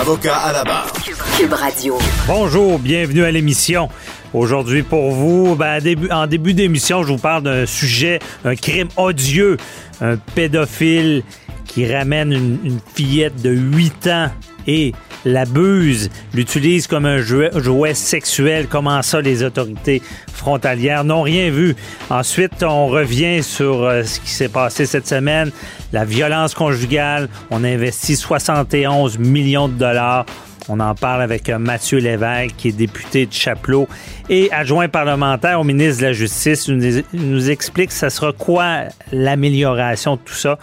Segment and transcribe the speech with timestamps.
[0.00, 0.92] Avocat à la barre.
[1.36, 1.98] Cube Radio.
[2.28, 3.88] Bonjour, bienvenue à l'émission.
[4.32, 8.86] Aujourd'hui pour vous, ben, début, en début d'émission, je vous parle d'un sujet, un crime
[8.96, 9.56] odieux,
[10.00, 11.24] un pédophile
[11.64, 14.30] qui ramène une, une fillette de 8 ans
[14.68, 14.92] et
[15.24, 18.66] l'abuse, l'utilise comme un jouet, sexuel.
[18.68, 21.76] Comment ça, les autorités frontalières n'ont rien vu?
[22.10, 25.50] Ensuite, on revient sur euh, ce qui s'est passé cette semaine,
[25.92, 27.28] la violence conjugale.
[27.50, 30.26] On a investi 71 millions de dollars.
[30.68, 33.88] On en parle avec euh, Mathieu Lévesque, qui est député de Chapelot
[34.28, 36.68] et adjoint parlementaire au ministre de la Justice.
[36.68, 40.58] Il nous, explique ça sera quoi l'amélioration de tout ça.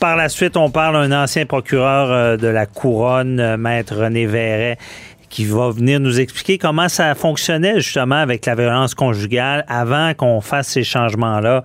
[0.00, 4.24] Par la suite, on parle d'un ancien procureur euh, de la couronne, euh, maître René
[4.24, 4.78] Verret,
[5.28, 10.40] qui va venir nous expliquer comment ça fonctionnait justement avec la violence conjugale avant qu'on
[10.40, 11.64] fasse ces changements-là.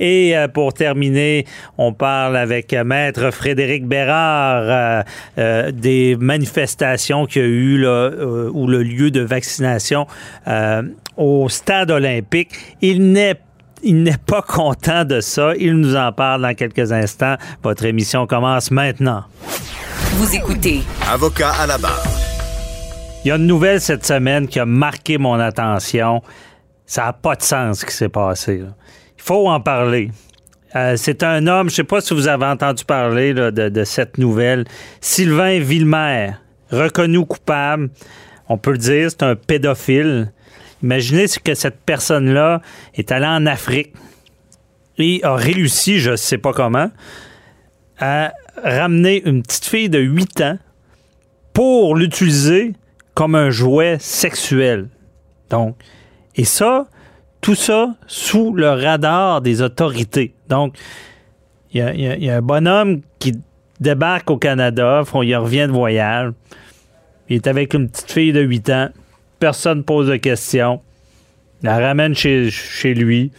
[0.00, 1.44] Et euh, pour terminer,
[1.76, 5.04] on parle avec maître Frédéric Bérard
[5.36, 10.06] des manifestations qu'il y a eu là, euh, ou le lieu de vaccination
[11.18, 12.50] au stade olympique.
[12.80, 13.36] Il n'est
[13.84, 15.54] il n'est pas content de ça.
[15.56, 17.36] Il nous en parle dans quelques instants.
[17.62, 19.24] Votre émission commence maintenant.
[20.14, 20.82] Vous écoutez.
[21.08, 22.02] Avocat à la barre.
[23.24, 26.22] Il y a une nouvelle cette semaine qui a marqué mon attention.
[26.86, 28.58] Ça n'a pas de sens ce qui s'est passé.
[28.58, 28.68] Là.
[29.16, 30.10] Il faut en parler.
[30.76, 33.68] Euh, c'est un homme, je ne sais pas si vous avez entendu parler là, de,
[33.68, 34.64] de, cette nouvelle,
[35.00, 36.32] Sylvain Villemer,
[36.70, 37.90] reconnu coupable.
[38.48, 40.32] On peut le dire, c'est un pédophile.
[40.84, 42.60] Imaginez que cette personne-là
[42.94, 43.94] est allée en Afrique
[44.98, 46.90] et a réussi, je ne sais pas comment,
[47.98, 50.58] à ramener une petite fille de 8 ans
[51.54, 52.74] pour l'utiliser
[53.14, 54.88] comme un jouet sexuel.
[55.48, 55.76] Donc,
[56.36, 56.86] et ça,
[57.40, 60.34] tout ça sous le radar des autorités.
[60.50, 60.76] Donc,
[61.72, 63.32] il y, y, y a, un bonhomme qui
[63.80, 66.32] débarque au Canada, il revient de voyage,
[67.30, 68.88] il est avec une petite fille de 8 ans
[69.38, 70.80] personne pose de questions.
[71.62, 73.32] La ramène chez, chez lui.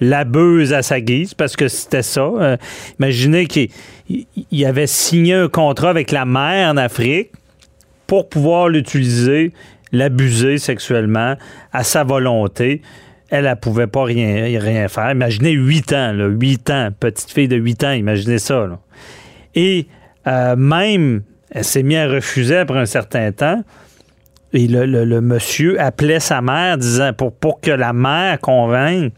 [0.00, 2.22] L'abuse à sa guise, parce que c'était ça.
[2.22, 2.56] Euh,
[2.98, 3.70] imaginez qu'il
[4.08, 7.30] il avait signé un contrat avec la mère en Afrique
[8.06, 9.52] pour pouvoir l'utiliser,
[9.92, 11.36] l'abuser sexuellement
[11.72, 12.82] à sa volonté.
[13.30, 15.12] Elle, elle pouvait pas rien, rien faire.
[15.12, 18.68] Imaginez 8 ans, là, 8 ans, petite fille de 8 ans, imaginez ça.
[19.54, 19.86] Et
[20.26, 23.62] euh, même, elle s'est mise à refuser après un certain temps.
[24.54, 29.12] Et le, le, monsieur appelait sa mère disant pour, pour que la mère convainque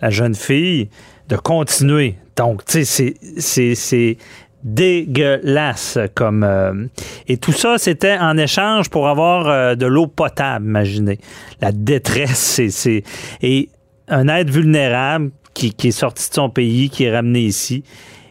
[0.00, 0.88] la jeune fille
[1.28, 2.16] de continuer.
[2.36, 4.16] Donc, tu sais, c'est
[4.64, 6.86] dégueulasse comme euh,
[7.28, 11.20] et tout ça c'était en échange pour avoir euh, de l'eau potable imaginez
[11.60, 13.04] la détresse c'est
[13.40, 13.68] et
[14.08, 17.84] un être vulnérable qui, qui, est sorti de son pays qui est ramené ici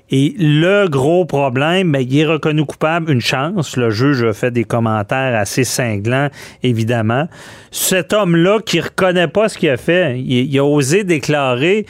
[0.09, 3.75] et le gros problème, ben, il est reconnu coupable, une chance.
[3.75, 6.29] Le juge a fait des commentaires assez cinglants,
[6.63, 7.27] évidemment.
[7.71, 11.85] Cet homme-là qui reconnaît pas ce qu'il a fait, il, a osé déclarer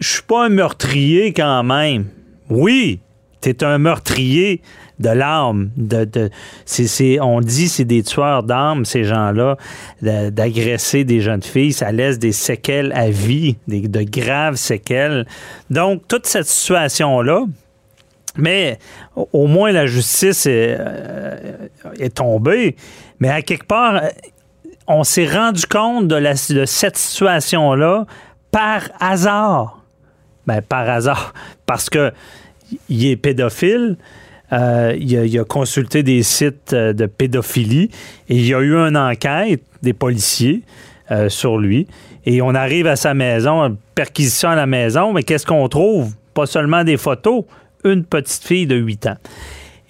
[0.00, 2.04] Je suis pas un meurtrier quand même.
[2.50, 3.00] Oui,
[3.40, 4.60] t'es un meurtrier
[4.98, 5.70] de l'âme.
[5.76, 6.30] De,
[7.22, 9.56] on dit c'est des tueurs d'âme, ces gens-là,
[10.02, 11.72] d'agresser des jeunes filles.
[11.72, 15.26] Ça laisse des séquelles à vie, des, de graves séquelles.
[15.70, 17.46] Donc, toute cette situation-là,
[18.36, 18.78] mais
[19.14, 21.68] au moins la justice est, euh,
[22.14, 22.76] tombée.
[23.20, 24.02] Mais à quelque part,
[24.86, 28.06] on s'est rendu compte de, cette situation-là
[28.50, 29.82] par hasard.
[30.46, 31.34] Ben, par hasard.
[31.66, 32.12] Parce que
[32.88, 33.96] il est pédophile.
[34.52, 37.90] Euh, il, a, consulté des sites de pédophilie
[38.28, 40.62] et il y a eu une enquête des policiers
[41.10, 41.86] euh, sur lui.
[42.26, 46.14] Et on arrive à sa maison, perquisition à la maison, mais qu'est-ce qu'on trouve?
[46.34, 47.44] Pas seulement des photos,
[47.84, 49.16] une petite fille de 8 ans.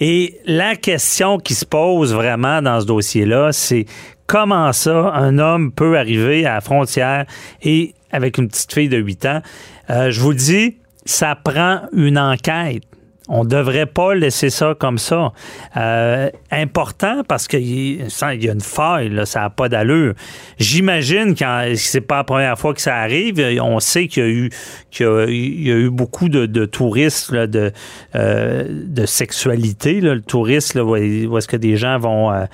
[0.01, 3.87] Et la question qui se pose vraiment dans ce dossier-là, c'est
[4.27, 7.27] comment ça un homme peut arriver à la frontière
[7.63, 9.43] et avec une petite fille de 8 ans?
[9.91, 12.83] Euh, je vous dis, ça prend une enquête.
[13.29, 15.33] On devrait pas laisser ça comme ça.
[15.77, 20.15] Euh, important parce qu'il y a une faille, là, ça n'a pas d'allure.
[20.59, 23.41] J'imagine que c'est pas la première fois que ça arrive.
[23.61, 24.51] On sait qu'il y a eu,
[24.91, 27.73] qu'il y a eu beaucoup de, touristes de,
[28.15, 30.01] euh, de sexualité.
[30.01, 32.45] Le touriste, là, où est-ce que des gens vont euh,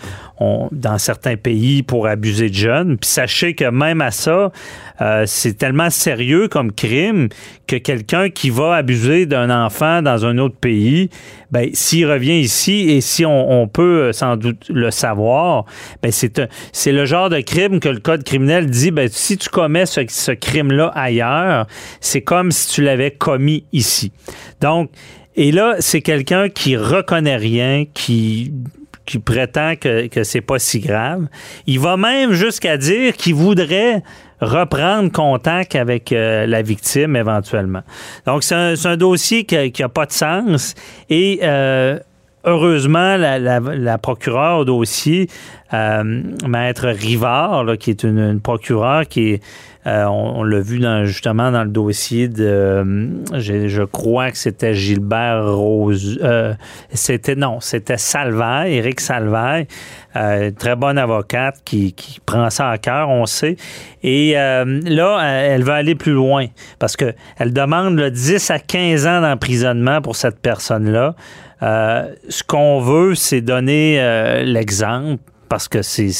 [0.72, 2.98] dans certains pays pour abuser de jeunes.
[2.98, 4.52] Puis sachez que même à ça,
[5.26, 7.28] c'est tellement sérieux comme crime
[7.66, 11.08] que quelqu'un qui va abuser d'un enfant dans un autre pays,
[11.50, 15.64] ben, s'il revient ici et si on, peut euh, sans doute le savoir,
[16.02, 16.42] ben, c'est,
[16.72, 20.00] c'est le genre de crime que le code criminel dit, ben, si tu commets ce,
[20.08, 21.66] ce crime-là ailleurs,
[22.00, 24.12] c'est comme si tu l'avais commis ici.
[24.60, 24.90] Donc,
[25.36, 28.52] et là, c'est quelqu'un qui reconnaît rien, qui
[29.06, 31.28] qui prétend que, que c'est pas si grave.
[31.66, 34.02] Il va même jusqu'à dire qu'il voudrait
[34.40, 37.82] reprendre contact avec euh, la victime éventuellement.
[38.26, 40.74] Donc, c'est un, dossier qui n'a pas de sens
[41.10, 41.98] et euh,
[42.44, 45.28] heureusement, la, procureure au dossier,
[45.72, 49.42] euh, Maître Rivard, qui est une, une procureure qui est
[49.88, 55.54] euh, on, l'a vu justement dans le dossier de, euh, je, crois que c'était Gilbert
[55.54, 56.18] Rose.
[56.22, 56.52] Euh,
[56.92, 59.66] c'était non, c'était Salvaille, Éric Salvaille,
[60.58, 61.94] très bonne avocate qui,
[62.26, 63.56] prend ça à cœur, on sait.
[64.02, 66.46] Et là, elle va aller plus loin
[66.78, 71.14] parce que elle demande le 10 à 15 ans d'emprisonnement pour cette personne-là.
[71.60, 76.10] ce qu'on veut, c'est donner l'exemple parce que c'est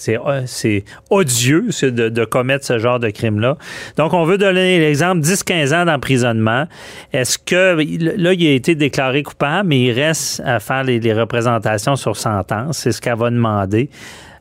[0.00, 3.56] c'est odieux de, commettre ce genre de crime-là.
[3.96, 6.66] Donc, on veut donner l'exemple 10-15 ans d'emprisonnement.
[7.12, 7.76] Est-ce que
[8.16, 12.78] là, il a été déclaré coupable, mais il reste à faire les, représentations sur sentence.
[12.78, 13.90] C'est ce qu'elle va demander.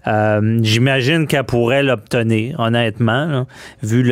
[0.07, 3.45] Euh, j'imagine qu'elle pourrait l'obtenir, honnêtement,
[3.83, 4.03] vu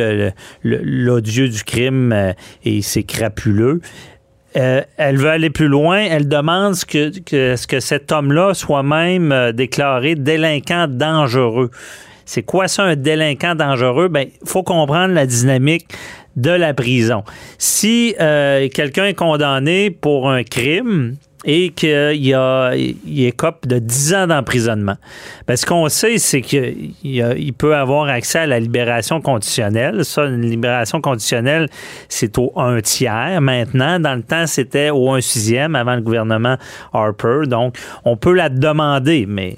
[0.62, 2.32] l'odieux du crime euh,
[2.64, 3.80] et c'est crapuleux.
[4.58, 5.98] Euh, elle veut aller plus loin.
[5.98, 7.12] Elle demande que,
[7.56, 11.70] ce que cet homme-là soit même euh, déclaré délinquant dangereux.
[12.24, 14.08] C'est quoi ça, un délinquant dangereux?
[14.08, 15.86] Ben, il faut comprendre la dynamique
[16.36, 17.24] de la prison.
[17.56, 24.14] Si euh, quelqu'un est condamné pour un crime, et qu'il a, il écope de 10
[24.14, 24.96] ans d'emprisonnement.
[25.46, 30.04] Ben, ce qu'on sait, c'est qu'il il peut avoir accès à la libération conditionnelle.
[30.04, 31.68] Ça, une libération conditionnelle,
[32.08, 33.40] c'est au 1 tiers.
[33.40, 36.56] Maintenant, dans le temps, c'était au 1 sixième avant le gouvernement
[36.92, 37.42] Harper.
[37.46, 39.56] Donc, on peut la demander, mais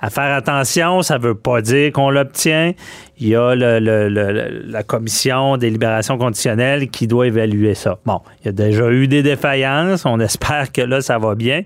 [0.00, 2.72] à faire attention, ça ne veut pas dire qu'on l'obtient.
[3.20, 7.98] Il y a la commission des libérations conditionnelles qui doit évaluer ça.
[8.04, 10.06] Bon, il y a déjà eu des défaillances.
[10.06, 11.62] On espère que là, ça va bien.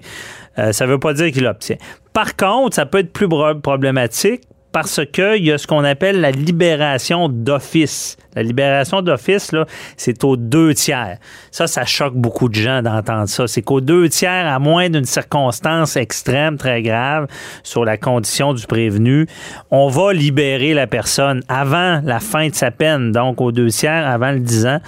[0.59, 1.77] Euh, ça ne veut pas dire qu'il l'obtient.
[2.13, 3.29] Par contre, ça peut être plus
[3.63, 4.43] problématique
[4.73, 8.17] parce qu'il y a ce qu'on appelle la libération d'office.
[8.35, 9.67] La libération d'office, là,
[9.99, 11.19] c'est aux deux tiers.
[11.51, 13.47] Ça, ça choque beaucoup de gens d'entendre ça.
[13.47, 17.27] C'est qu'aux deux tiers, à moins d'une circonstance extrême, très grave,
[17.63, 19.27] sur la condition du prévenu,
[19.71, 24.09] on va libérer la personne avant la fin de sa peine, donc aux deux tiers,
[24.09, 24.81] avant le 10 ans.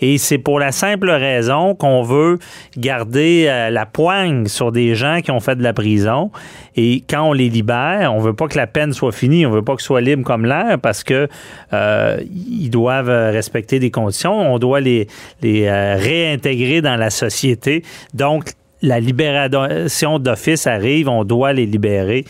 [0.00, 2.38] Et c'est pour la simple raison qu'on veut
[2.76, 6.30] garder euh, la poigne sur des gens qui ont fait de la prison.
[6.76, 9.62] Et quand on les libère, on veut pas que la peine soit finie, on veut
[9.62, 11.28] pas qu'ils soient libres comme l'air parce que
[11.72, 14.52] euh, ils doivent respecter des conditions.
[14.52, 15.06] On doit les,
[15.42, 17.82] les euh, réintégrer dans la société.
[18.14, 22.24] Donc, la libération d'office arrive, on doit les libérer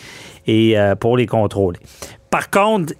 [0.47, 1.79] et euh, pour les contrôler.
[2.29, 2.93] Par contre,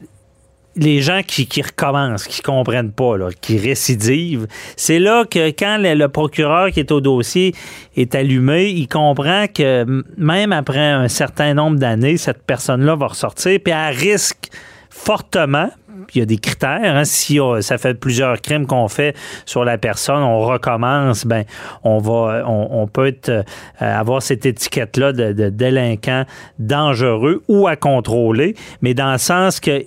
[0.75, 6.71] les gens qui, recommencent, qui comprennent pas, qui récidivent, c'est là que quand le, procureur
[6.71, 7.53] qui est au dossier
[7.95, 9.85] est allumé, il comprend que
[10.17, 14.49] même après un certain nombre d'années, cette personne-là va ressortir, puis elle risque
[14.89, 15.69] fortement,
[16.13, 16.95] il y a des critères.
[16.97, 17.05] Hein.
[17.05, 19.15] si ça fait plusieurs crimes qu'on fait
[19.45, 21.43] sur la personne, on recommence, ben
[21.83, 23.43] on va, on, peut euh,
[23.79, 26.25] avoir cette étiquette-là de, délinquant
[26.59, 29.83] dangereux ou à contrôler, mais dans le sens que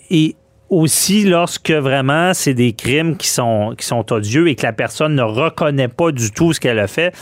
[0.75, 5.15] aussi lorsque vraiment c'est des crimes qui sont, qui sont odieux et que la personne
[5.15, 7.15] ne reconnaît pas du tout ce qu'elle a fait,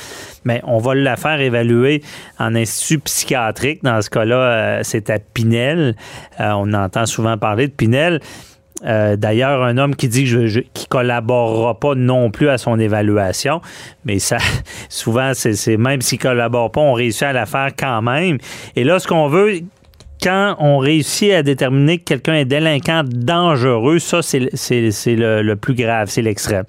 [0.45, 2.03] mais on va la faire évaluer
[2.39, 3.83] en institut psychiatrique.
[3.83, 5.95] Dans ce cas-là, euh, c'est à Pinel.
[6.41, 8.21] Euh, on entend souvent parler de Pinel.
[8.85, 13.61] Euh, d'ailleurs, un homme qui dit qu'il ne collaborera pas non plus à son évaluation,
[14.05, 14.39] mais ça,
[14.89, 18.39] souvent, c'est même s'il collabore pas, on réussit à la faire quand même.
[18.77, 19.61] Et là, ce qu'on veut,
[20.23, 26.09] quand on réussit à déterminer que quelqu'un est délinquant dangereux, ça, c'est le, plus grave,
[26.09, 26.65] c'est l'extrême.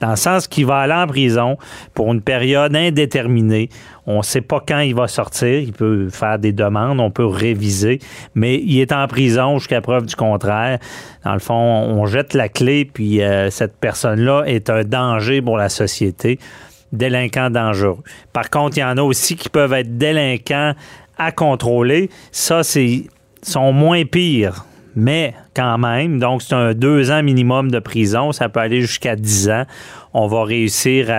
[0.00, 1.56] Dans le sens qu'il va aller en prison
[1.94, 3.68] pour une période indéterminée.
[4.06, 5.60] On ne sait pas quand il va sortir.
[5.60, 8.00] Il peut faire des demandes, on peut réviser,
[8.34, 10.78] mais il est en prison jusqu'à preuve du contraire.
[11.24, 15.56] Dans le fond, on jette la clé, puis euh, cette personne-là est un danger pour
[15.56, 16.38] la société.
[16.92, 18.02] délinquants dangereux.
[18.32, 20.74] Par contre, il y en a aussi qui peuvent être délinquants
[21.18, 22.10] à contrôler.
[22.32, 23.04] Ça, c'est
[23.42, 24.64] sont moins pires
[24.96, 29.14] mais quand même, donc c'est un deux ans minimum de prison, ça peut aller jusqu'à
[29.14, 29.64] dix ans.
[30.14, 31.10] On va réussir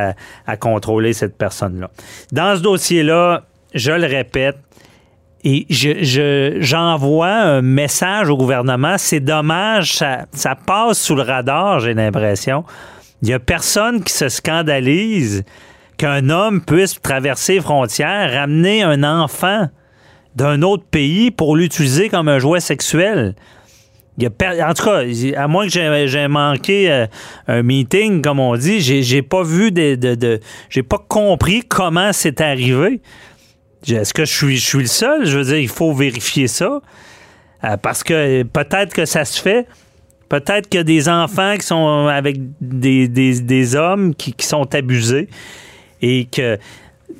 [0.48, 1.92] à, contrôler cette personne-là.
[2.32, 3.44] Dans ce dossier-là,
[3.76, 4.58] je le répète,
[5.44, 8.96] et j'envoie un message au gouvernement.
[8.98, 12.66] C'est dommage, ça, passe sous le radar, j'ai l'impression.
[13.22, 15.46] Il n'y a personne qui se scandalise
[15.98, 19.68] qu'un homme puisse traverser frontières, ramener un enfant
[20.38, 23.36] d'un autre pays pour l'utiliser comme un jouet sexuel
[24.26, 25.04] en tout cas,
[25.36, 27.06] à moins que j'ai manqué euh,
[27.48, 30.40] un meeting, comme on dit, j'ai pas vu de,
[30.70, 33.02] j'ai pas compris comment c'est arrivé.
[33.88, 35.26] Est-ce que je suis, le seul?
[35.26, 36.82] Je veux dire, il faut vérifier ça.
[37.64, 39.68] Euh, parce que peut-être que ça se fait.
[40.30, 45.30] Peut-être qu'il y a des enfants qui sont avec des, hommes qui, sont abusés
[46.02, 46.58] et que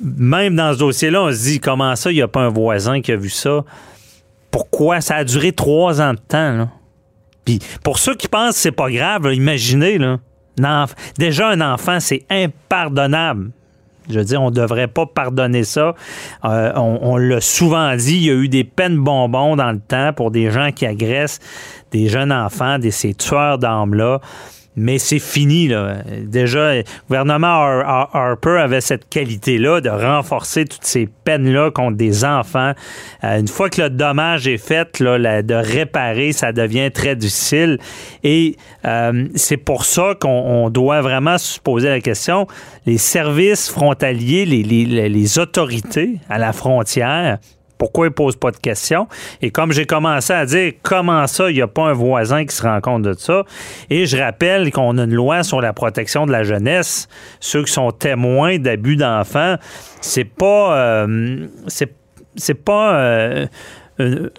[0.00, 3.00] même dans ce dossier-là, on se dit comment ça, il n'y a pas un voisin
[3.00, 3.64] qui a vu ça?
[4.50, 5.00] Pourquoi?
[5.00, 6.52] Ça a duré trois ans de temps.
[6.56, 6.68] Là
[7.82, 10.86] pour ceux qui pensent que c'est pas grave, imaginez, là,
[11.18, 13.50] déjà un enfant, c'est impardonnable.
[14.10, 15.94] Je veux dire, on ne devrait pas pardonner ça.
[16.44, 19.80] Euh, on, on l'a souvent dit, il y a eu des peines bonbons dans le
[19.80, 21.40] temps pour des gens qui agressent
[21.90, 24.20] des jeunes enfants, des, ces tueurs d'âmes-là
[24.78, 25.68] mais c'est fini.
[25.68, 25.96] Là.
[26.22, 27.48] Déjà, le gouvernement
[28.12, 32.72] Harper avait cette qualité-là de renforcer toutes ces peines-là contre des enfants.
[33.24, 37.78] Euh, une fois que le dommage est fait, là, de réparer, ça devient très difficile.
[38.24, 42.46] Et euh, c'est pour ça qu'on doit vraiment se poser la question.
[42.86, 47.38] Les services frontaliers, les, autorités à la frontière,
[47.78, 49.08] pourquoi ils ne posent pas de questions?
[49.40, 52.54] Et comme j'ai commencé à dire, comment ça, il n'y a pas un voisin qui
[52.54, 53.44] se rend compte de ça?
[53.88, 57.08] Et je rappelle qu'on a une loi sur la protection de la jeunesse.
[57.40, 59.56] Ceux qui sont témoins d'abus d'enfants,
[60.00, 63.46] c'est pas, euh, c'est, pas euh,
[63.98, 64.30] une,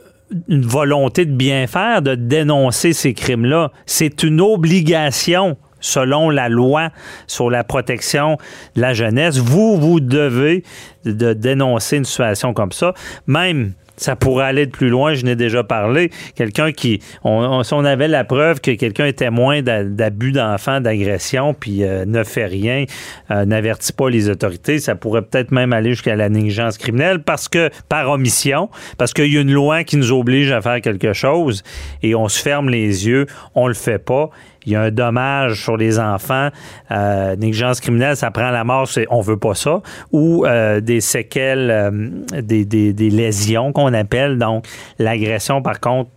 [0.47, 3.71] une volonté de bien faire, de dénoncer ces crimes-là.
[3.85, 6.89] C'est une obligation selon la loi
[7.27, 8.37] sur la protection
[8.75, 9.37] de la jeunesse.
[9.37, 10.63] Vous, vous devez
[11.05, 12.93] de dénoncer une situation comme ça.
[13.27, 16.09] Même ça pourrait aller de plus loin, je n'ai déjà parlé.
[16.35, 21.53] Quelqu'un qui, on, si on avait la preuve que quelqu'un est témoin d'abus d'enfants, d'agression,
[21.53, 22.85] puis euh, ne fait rien,
[23.29, 27.49] euh, n'avertit pas les autorités, ça pourrait peut-être même aller jusqu'à la négligence criminelle parce
[27.49, 31.13] que, par omission, parce qu'il y a une loi qui nous oblige à faire quelque
[31.13, 31.63] chose
[32.01, 34.29] et on se ferme les yeux, on le fait pas
[34.65, 36.49] il y a un dommage sur les enfants,
[36.91, 41.01] euh, négligence criminelle, ça prend la mort, c'est, on veut pas ça, ou euh, des
[41.01, 44.37] séquelles, euh, des, des, lésions qu'on appelle.
[44.37, 44.65] Donc,
[44.97, 46.09] l'agression, par contre,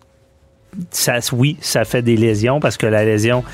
[0.91, 3.45] ça, oui, ça fait des lésions parce que la lésion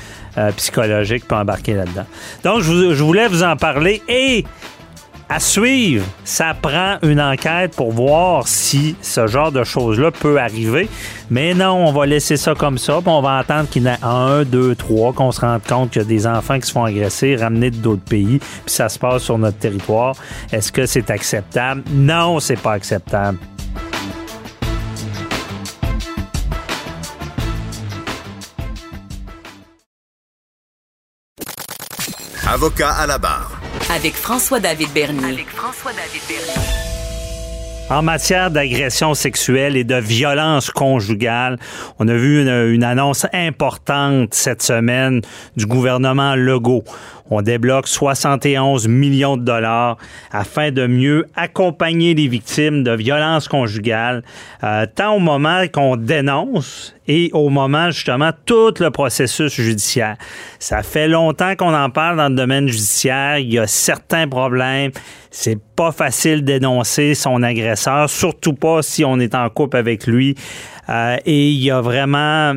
[0.55, 2.05] psychologique peut embarquer là-dedans.
[2.45, 4.45] Donc, je, je voulais vous en parler et
[5.29, 10.89] à suivre, ça prend une enquête pour voir si ce genre de choses-là peut arriver.
[11.29, 13.93] Mais non, on va laisser ça comme ça, puis on va attendre qu'il y en
[13.93, 16.71] ait un, deux, trois, qu'on se rende compte qu'il y a des enfants qui se
[16.71, 20.15] font agresser, ramener d'autres pays, puis ça se passe sur notre territoire.
[20.51, 21.83] Est-ce que c'est acceptable?
[21.91, 23.37] Non, c'est pas acceptable.
[32.47, 33.48] Avocat à la barre.
[33.91, 35.45] Avec François-David Bernier.
[37.89, 41.57] En matière d'agression sexuelle et de violence conjugale,
[41.97, 45.21] on a vu une, annonce importante cette semaine
[45.57, 46.83] du gouvernement Legault.
[47.29, 49.97] On débloque 71 millions de dollars
[50.31, 54.23] afin de mieux accompagner les victimes de violences conjugales,
[54.63, 60.17] euh, tant au moment qu'on dénonce et au moment justement tout le processus judiciaire.
[60.59, 63.37] Ça fait longtemps qu'on en parle dans le domaine judiciaire.
[63.39, 64.91] Il y a certains problèmes.
[65.31, 70.35] C'est pas facile d'énoncer son agresseur, surtout pas si on est en couple avec lui.
[70.89, 72.53] Euh, et il y a vraiment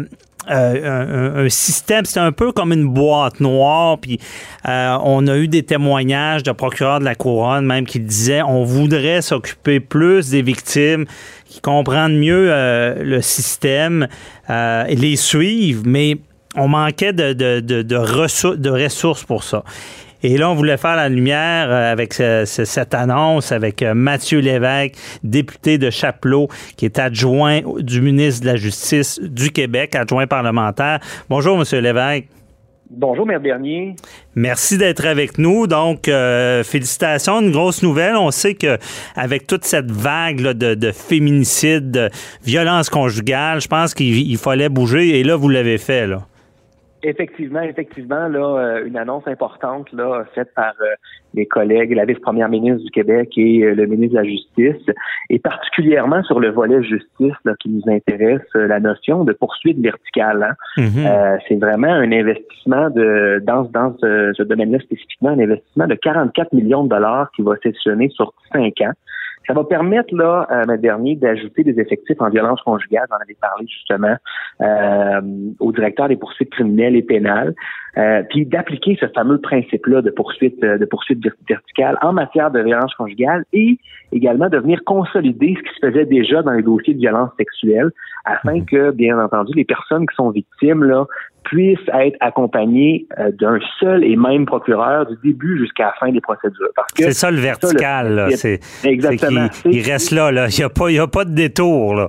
[0.50, 3.98] euh, un, système, c'est un peu comme une boîte noire.
[3.98, 4.18] Puis
[4.68, 8.64] euh, on a eu des témoignages de procureurs de la couronne même qui disaient on
[8.64, 11.06] voudrait s'occuper plus des victimes,
[11.46, 14.08] qui comprennent mieux euh, le système
[14.48, 16.18] et les suivre, mais
[16.56, 19.64] on manquait de, de, de, de ressources pour ça.
[20.22, 24.94] Et là, on voulait faire la lumière euh, avec cette annonce avec euh, Mathieu Lévesque,
[25.24, 31.00] député de Chapelot, qui est adjoint du ministre de la Justice du Québec, adjoint parlementaire.
[31.28, 32.26] Bonjour, Monsieur Lévesque.
[32.94, 33.96] Bonjour, Maire Bernier.
[34.34, 35.66] Merci d'être avec nous.
[35.66, 38.16] Donc, euh, félicitations, une grosse nouvelle.
[38.16, 38.76] On sait que
[39.16, 42.10] avec toute cette vague de, de féminicide, de
[42.44, 45.18] violence conjugale, je pense qu'il fallait bouger.
[45.18, 46.26] Et là, vous l'avez fait, là.
[47.04, 50.94] Effectivement, effectivement, là, euh, une annonce importante là, faite par euh,
[51.34, 54.94] les collègues, la vice-première ministre du Québec et euh, le ministre de la Justice,
[55.28, 60.44] et particulièrement sur le volet justice là, qui nous intéresse, la notion de poursuite verticale.
[60.44, 60.54] Hein.
[60.76, 61.38] Mm-hmm.
[61.48, 66.52] c'est vraiment un investissement de dans, dans ce, ce domaine-là spécifiquement, un investissement de 44
[66.52, 68.92] millions de dollars qui va s'échelonner sur cinq ans.
[69.46, 73.66] Ça va permettre, là, euh, dernier, d'ajouter des effectifs en violence conjugale, j'en avais parlé
[73.66, 74.16] justement,
[74.60, 75.20] euh,
[75.58, 77.54] au directeur des poursuites criminelles et pénales,
[77.98, 82.60] euh, puis d'appliquer ce fameux principe-là de poursuite, euh, de poursuite verticale en matière de
[82.60, 83.78] violence conjugale et
[84.12, 87.90] également de venir consolider ce qui se faisait déjà dans les dossiers de violence sexuelle
[88.24, 88.66] afin mhm.
[88.66, 91.06] que, bien entendu, les personnes qui sont victimes, là,
[91.44, 96.20] puissent être accompagnées euh, d'un seul et même procureur du début jusqu'à la fin des
[96.20, 96.68] procédures.
[96.96, 99.48] C'est ça le vertical, c'est exactement.
[99.64, 100.48] il, reste là, là.
[100.48, 102.08] Il n'y a a pas de détour, là.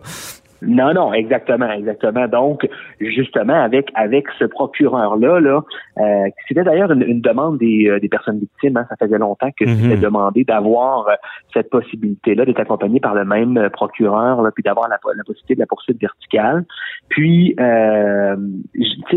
[0.65, 2.27] Non, non, exactement, exactement.
[2.27, 2.67] Donc,
[2.99, 5.61] justement, avec avec ce procureur-là, là,
[5.97, 8.77] euh, c'était d'ailleurs une, demande des, euh, des personnes victimes.
[8.77, 10.01] Hein, ça faisait longtemps que c'était mhm.
[10.01, 11.13] demandé d'avoir euh,
[11.53, 15.55] cette possibilité-là d'être accompagné par le même euh, procureur, là, puis d'avoir la, la, possibilité
[15.55, 16.65] de la poursuite verticale.
[17.09, 18.35] Puis, euh,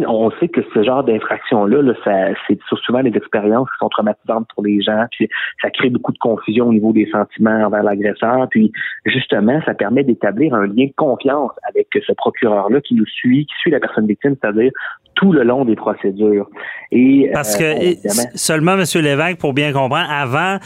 [0.07, 4.49] on sait que ce genre d'infraction-là, là, ça, c'est souvent des expériences qui sont traumatisantes
[4.55, 5.07] pour les gens.
[5.12, 5.29] Puis,
[5.62, 8.49] ça crée beaucoup de confusion au niveau des sentiments envers l'agresseur.
[8.50, 8.73] Puis,
[9.05, 11.36] justement, ça permet d'établir un lien de confiance
[11.69, 14.73] avec ce procureur-là qui nous suit, qui suit la personne victime, c'est-à-dire
[15.16, 16.49] tout le long des procédures.
[16.93, 17.95] Et, Parce que euh,
[18.35, 18.85] seulement, M.
[19.02, 20.59] Lévesque, pour bien comprendre, avant,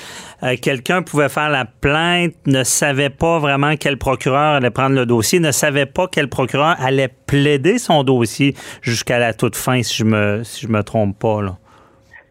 [0.43, 5.07] euh, quelqu'un pouvait faire la plainte, ne savait pas vraiment quel procureur allait prendre le
[5.07, 9.99] dossier, ne savait pas quel procureur allait plaider son dossier jusqu'à la toute fin, si
[9.99, 11.41] je me, si je me trompe pas.
[11.43, 11.57] Là.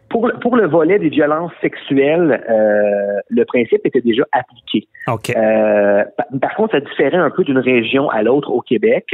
[0.09, 4.87] Pour le, pour le volet des violences sexuelles, euh, le principe était déjà appliqué.
[5.07, 6.03] Euh,
[6.41, 9.05] par, contre, ça différait un peu d'une région à l'autre au Québec.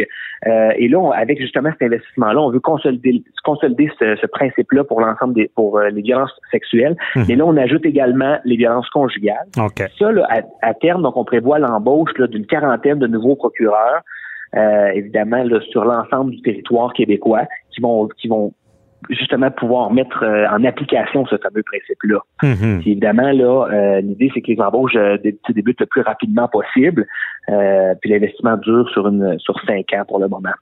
[0.48, 5.02] Euh, et là, avec justement cet investissement-là, on veut consolider, consolider ce, ce principe-là pour
[5.02, 6.96] l'ensemble des pour euh, les violences sexuelles.
[7.16, 7.26] Mhm.
[7.28, 9.48] Mais là, on ajoute également les violences conjugales.
[10.00, 10.28] Ça, là,
[10.62, 14.02] à, terme, donc on prévoit l'embauche d'une quarantaine de nouveaux procureurs.
[14.56, 18.54] Euh, évidemment là, sur l'ensemble du territoire québécois qui vont qui vont
[19.10, 22.20] justement pouvoir mettre euh, en application ce fameux principe-là.
[22.44, 22.82] Mhm.
[22.86, 25.18] Évidemment, là, euh, l'idée, c'est que les embauches euh,
[25.50, 27.08] débutent le plus rapidement possible,
[27.48, 30.54] puis l'investissement dure sur une sur cinq ans pour le moment.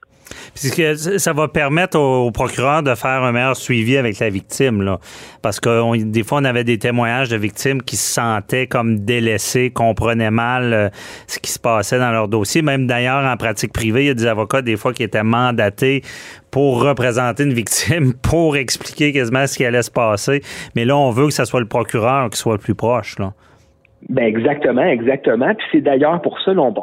[0.54, 4.98] Puisque ça va permettre au, procureur de faire un meilleur suivi avec la victime, là.
[5.42, 9.70] Parce que des fois, on avait des témoignages de victimes qui se sentaient comme délaissées,
[9.70, 10.90] comprenaient mal
[11.26, 12.62] ce qui se passait dans leur dossier.
[12.62, 16.02] Même d'ailleurs, en pratique privée, il y a des avocats, des fois, qui étaient mandatés
[16.54, 20.40] pour représenter une victime, pour expliquer quasiment ce qui allait se passer.
[20.76, 23.18] Mais là, on veut que ce soit le procureur qui soit le plus proche.
[23.18, 23.32] Là.
[24.08, 25.54] Ben exactement, exactement.
[25.54, 26.74] Puis c'est d'ailleurs pour ça, on,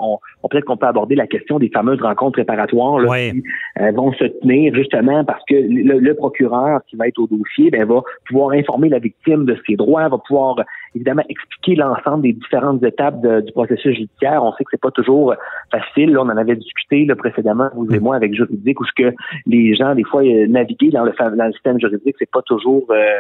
[0.44, 3.44] on, peut-être qu'on peut aborder la question des fameuses rencontres préparatoires là, qui
[3.80, 7.86] euh, vont se tenir justement parce que le, procureur qui va être au dossier ben,
[7.86, 10.58] va pouvoir informer la victime de ses droits, va pouvoir
[10.94, 14.44] évidemment expliquer l'ensemble des différentes étapes du processus judiciaire.
[14.44, 15.34] On sait que c'est pas toujours
[15.72, 16.12] facile.
[16.12, 18.04] Là, on en avait discuté là, précédemment, vous et mm.
[18.04, 21.46] moi, avec juridique, où ce que les gens, des fois, euh, naviguer dans le, dans
[21.46, 23.20] le système juridique, c'est pas toujours euh,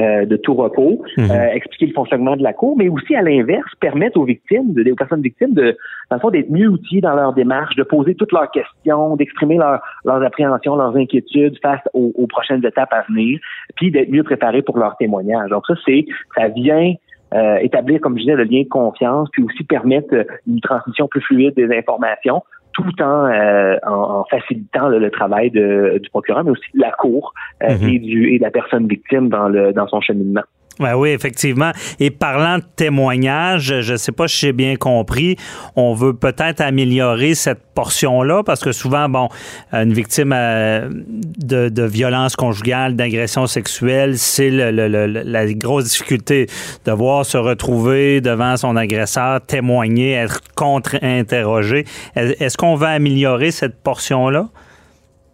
[0.00, 1.30] euh, de tout repos, mhm.
[1.30, 4.94] euh, expliquer le fonctionnement de la cour, mais aussi à l'inverse permettre aux victimes, aux
[4.94, 5.76] personnes victimes, de,
[6.10, 10.76] dans d'être mieux outillées dans leur démarche, de poser toutes leurs questions, d'exprimer leurs appréhensions,
[10.76, 13.38] leurs inquiétudes face aux, prochaines étapes à venir,
[13.76, 15.50] puis d'être mieux préparées pour leur témoignage.
[15.50, 16.94] Donc ça, c'est, ça vient
[17.34, 20.14] euh, établir, comme je disais, le lien de confiance, puis aussi permettre
[20.46, 26.10] une transmission plus fluide des informations tout en, euh, en, facilitant le travail de, du
[26.10, 27.88] procureur, mais aussi de la cour euh, mhm.
[27.88, 30.42] et, du, et de la personne victime dans, le, dans son cheminement.
[30.80, 31.72] Ben oui, effectivement.
[32.00, 35.36] Et parlant de témoignages, je ne sais pas si j'ai bien compris,
[35.76, 39.28] on veut peut-être améliorer cette portion-là parce que souvent, bon,
[39.72, 46.46] une victime euh, de, de violence conjugale, d'agression sexuelle, c'est la grosse difficulté
[46.84, 51.84] de voir se retrouver devant son agresseur, témoigner, être contre-interrogé.
[52.16, 54.48] Est-ce qu'on va améliorer cette portion-là?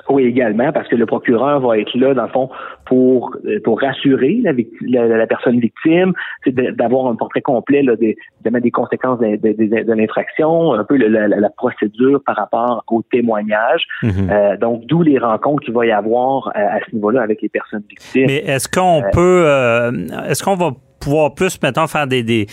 [0.08, 2.48] Oui, également, parce que le procureur va être là, dans le fond,
[2.88, 4.52] pour, euh, pour rassurer la,
[5.06, 10.72] la, personne victime, c'est d'avoir un portrait complet là, des, des conséquences de, de, l'infraction,
[10.72, 13.82] un peu la, la, procédure par rapport au témoignage.
[14.02, 14.30] Mhm.
[14.30, 17.48] euh, donc, d'où les rencontres qu'il va y avoir à, à ce niveau-là avec les
[17.48, 18.26] personnes victimes.
[18.26, 19.92] Mais est-ce qu'on euh, peut, euh,
[20.28, 22.46] est-ce qu'on va pouvoir plus, mettons, faire des, des,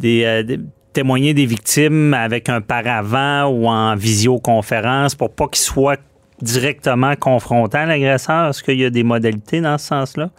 [0.00, 0.58] des, des
[0.92, 5.96] témoigner des victimes avec un paravent ou en visioconférence pour pas qu'ils soient
[6.42, 8.48] directement confrontant l'agresseur?
[8.48, 10.30] Est-ce qu'il y a des modalités dans ce sens-là?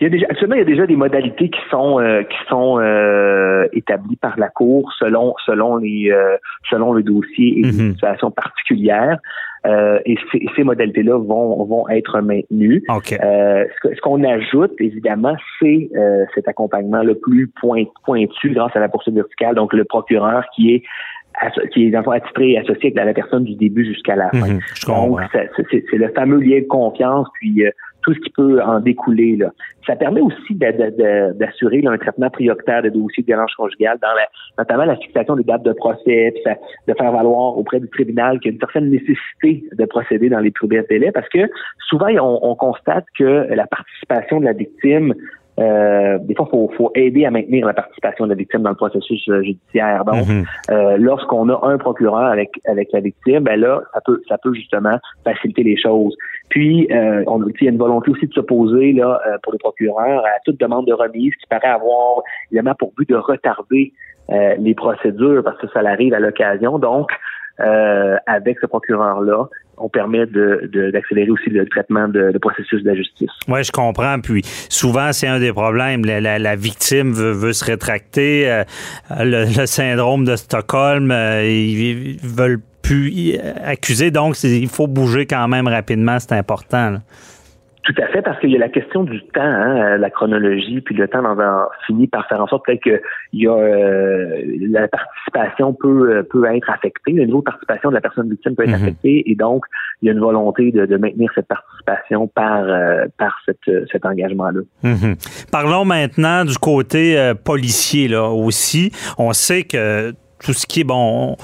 [0.00, 2.36] Il y a déjà, actuellement, il y a déjà des modalités qui sont euh, qui
[2.48, 6.36] sont euh, établies par la Cour selon selon les euh,
[6.68, 7.92] selon le dossier et les mhm.
[7.92, 9.18] situations particulières.
[10.04, 12.82] et ces, ces modalités-là vont vont être maintenues.
[12.88, 15.88] ce, qu'on ajoute, évidemment, c'est
[16.34, 17.50] cet accompagnement le plus
[18.04, 20.82] pointu grâce à la poursuite verticale, donc le procureur qui est
[21.72, 24.54] qui est attitré et associé avec la personne du début jusqu'à la fin.
[24.54, 27.64] Mhm, donc, c'est le fameux lien de confiance, puis
[28.04, 29.36] tout ce qui peut en découler.
[29.36, 29.50] Là.
[29.86, 34.84] Ça permet aussi d'assurer un traitement prioritaire des dossiers de violence conjugale, dans la, notamment
[34.84, 36.54] la fixation des dates de procès, puis
[36.86, 40.40] de faire valoir auprès du tribunal qu'il y a une certaine nécessité de procéder dans
[40.40, 41.50] les plus brefs délais, parce que
[41.88, 45.14] souvent on, on constate que la participation de la victime
[45.58, 48.70] euh, des fois, il faut, faut, aider à maintenir la participation de la victime dans
[48.70, 50.04] le processus euh, judiciaire.
[50.04, 50.44] Donc, mhm.
[50.70, 54.52] euh, lorsqu'on a un procureur avec avec la victime, ben là, ça peut ça peut
[54.52, 56.16] justement faciliter les choses.
[56.48, 60.24] Puis, euh, on il y a une volonté aussi de s'opposer là pour les procureurs
[60.24, 63.92] à toute demande de remise qui paraît avoir évidemment pour but de retarder
[64.28, 66.78] les procédures parce que ça arrive à l'occasion.
[66.78, 67.10] Donc,
[67.58, 73.30] avec ce procureur-là, on permet d'accélérer de, aussi le traitement de, processus de la justice.
[73.48, 74.20] Oui, je comprends.
[74.20, 76.04] Puis souvent, c'est un des problèmes.
[76.04, 78.50] La, victime veut, se rétracter.
[78.50, 78.64] Euh,
[79.20, 84.10] le, syndrome de Stockholm, euh, ils, veulent plus accuser.
[84.10, 86.18] Donc, il faut bouger quand même rapidement.
[86.18, 86.98] C'est important.
[87.84, 90.94] Tout à fait, parce qu'il y a la question du temps, hein, la chronologie, puis
[90.94, 91.22] le temps
[91.86, 93.02] finit par faire en sorte peut-être que
[93.34, 97.94] il y a euh, la participation peut peut être affectée, le niveau de participation de
[97.94, 98.82] la personne victime peut être mhm.
[98.82, 99.66] affecté, et donc
[100.00, 104.60] il y a une volonté de, maintenir cette participation par euh, par cette, cet engagement-là.
[104.82, 105.16] Mhm.
[105.52, 108.92] Parlons maintenant du côté euh, policier là aussi.
[109.18, 111.36] On sait que tout ce qui est bon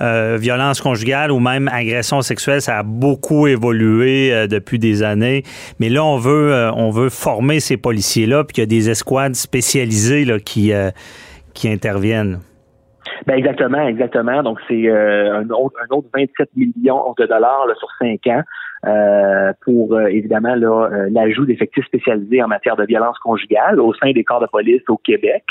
[0.00, 5.42] euh, violence conjugale ou même agression sexuelle, ça a beaucoup évolué euh, depuis des années.
[5.80, 8.90] Mais là, on veut, euh, on veut former ces policiers-là, puis il y a des
[8.90, 10.72] escouades spécialisées là, qui,
[11.54, 12.40] qui interviennent.
[13.26, 14.42] Ben exactement, exactement.
[14.42, 18.42] Donc c'est un, autre, un autre 27 millions de dollars sur cinq ans.
[18.86, 24.12] Euh, pour euh, évidemment euh, l'ajout d'effectifs spécialisés en matière de violence conjugale au sein
[24.12, 25.42] des corps de police au Québec.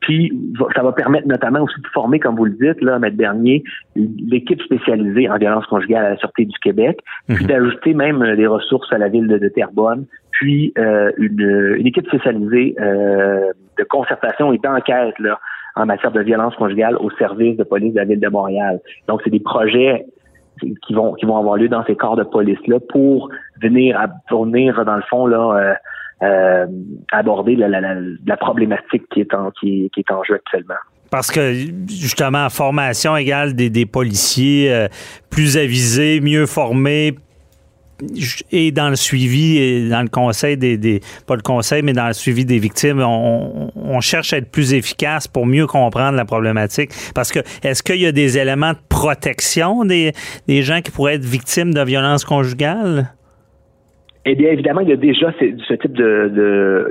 [0.00, 0.32] Puis
[0.74, 3.62] ça va permettre notamment aussi de former, comme vous le dites, là, Maître Dernier,
[3.94, 6.98] l'équipe spécialisée en violence conjugale à la Sûreté du Québec,
[7.28, 7.46] puis mhm.
[7.46, 13.84] d'ajouter même des ressources à la ville de, Terrebonne, puis une, une, équipe spécialisée de
[13.84, 15.38] concertation et d'enquête là,
[15.76, 18.80] en matière de violence conjugale au service de police de la ville de Montréal.
[19.08, 20.06] Donc, c'est des projets
[20.86, 23.30] qui vont qui vont avoir lieu dans ces corps de police là pour
[23.60, 25.74] venir à, venir dans le fond là euh,
[26.22, 26.66] euh,
[27.10, 30.74] aborder la, problématique qui est en qui, qui est en jeu actuellement.
[31.10, 31.52] Parce que
[31.88, 34.88] justement, formation égale des, des policiers euh,
[35.30, 37.16] plus avisés, mieux formés,
[38.50, 42.12] et dans le suivi et dans le conseil des, pas le conseil mais dans le
[42.12, 47.30] suivi des victimes on, cherche à être plus efficace pour mieux comprendre la problématique parce
[47.30, 50.12] que est-ce qu'il y a des éléments de protection des,
[50.48, 53.12] des gens qui pourraient être victimes de violences conjugales?
[54.24, 56.30] Eh bien, évidemment, il y a déjà ce, type de,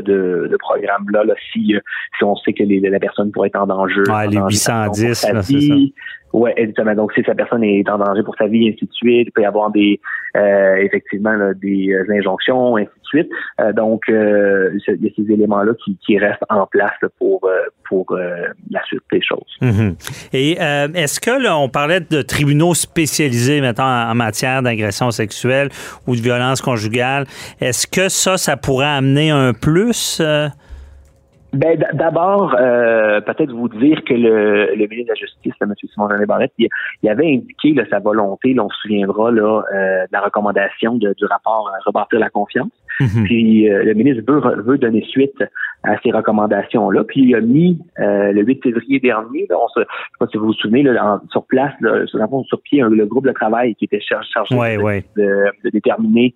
[0.03, 1.23] de, de, programme-là.
[1.23, 1.73] Là, si,
[2.17, 4.01] si on sait que la personne pourrait être en danger.
[4.09, 5.41] Ouais, les 810, c'est ça.
[6.33, 6.95] Ouais, exactement.
[6.95, 9.41] Donc, si sa personne est en danger pour sa vie, ainsi de suite, il peut
[9.41, 9.99] y avoir des
[10.37, 13.29] euh, effectivement des euh, injonctions, ainsi de suite.
[13.59, 17.49] Euh, donc, euh, il y a ces éléments-là qui, qui restent en place pour
[17.85, 19.57] pour la suite des choses.
[19.61, 20.29] Mm-hmm.
[20.31, 25.67] Et est-ce que là, on parlait de tribunaux spécialisés maintenant en, matière d'agression sexuelle
[26.07, 27.25] ou de violence conjugale,
[27.59, 30.21] est-ce que ça, ça pourrait amener un plus?
[31.53, 35.73] Ben, d'abord, euh, peut-être vous dire que le, le ministre de la Justice, M.
[35.93, 36.69] Simon Jean Barrette, il,
[37.03, 41.13] il, avait indiqué sa volonté, là, on se souviendra là, euh, de la recommandation de,
[41.17, 42.71] du rapport euh, Rebâtir la confiance.
[43.01, 43.23] Mhm.
[43.25, 45.43] Puis le ministre veut, veut donner suite
[45.83, 47.03] à ces recommandations-là.
[47.03, 50.37] Puis il a mis le 8 février dernier, là, on se, je sais pas si
[50.37, 53.85] vous vous souvenez, là, sur place, là, sur, sur pied, le groupe de travail qui
[53.85, 56.35] était chargé, de, de, déterminer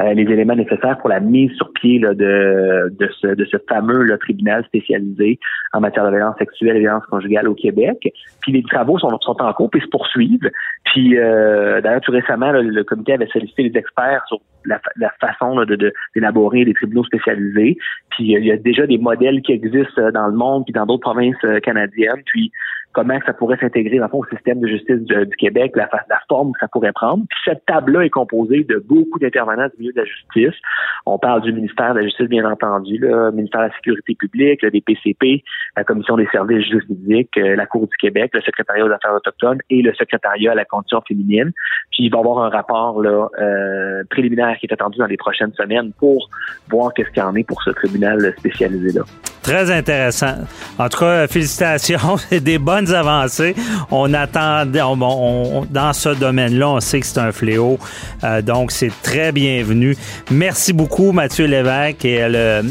[0.00, 3.56] euh, les éléments nécessaires pour la mise sur pied là, de, de, ce, de ce
[3.68, 5.38] fameux là, tribunal spécialisé
[5.72, 8.12] en matière de violence sexuelle et violence conjugale au Québec.
[8.42, 10.50] Puis les travaux sont, sont en cours et se poursuivent.
[10.84, 15.56] Puis euh, d'ailleurs, tout récemment, le comité avait sollicité les experts sur la, la façon
[15.64, 17.76] de d'élaborer des tribunaux spécialisés.
[18.10, 21.02] Puis il y a déjà des modèles qui existent dans le monde puis dans d'autres
[21.02, 22.22] provinces euh, canadiennes.
[22.26, 22.52] Puis
[22.96, 26.52] comment ça pourrait s'intégrer dans le au système de justice du, Québec, la, la, forme
[26.52, 27.24] que ça pourrait prendre.
[27.28, 30.58] Puis cette table-là est composée de beaucoup d'intervenants du milieu de la justice.
[31.04, 34.62] On parle du ministère de la Justice, bien entendu, le ministère de la Sécurité publique,
[34.62, 35.44] le DPCP,
[35.76, 39.60] la Commission des services juridiques, euh, la Cour du Québec, le secrétariat aux affaires autochtones
[39.68, 41.52] et le secrétariat à la condition féminine.
[41.90, 45.16] Puis il va y avoir un rapport là, euh, préliminaire qui est attendu dans les
[45.16, 46.28] prochaines semaines pour
[46.70, 49.02] voir qu'est-ce qu'il y en est pour ce tribunal spécialisé-là.
[49.46, 50.34] Très intéressant.
[50.76, 52.16] En tout cas, félicitations.
[52.16, 53.54] C'est des bonnes avancées.
[53.92, 57.78] On attend, dans ce domaine-là, on sait que c'est un fléau.
[58.24, 59.96] Euh, donc, c'est très bienvenu.
[60.32, 62.62] Merci beaucoup, Mathieu Lévesque, et le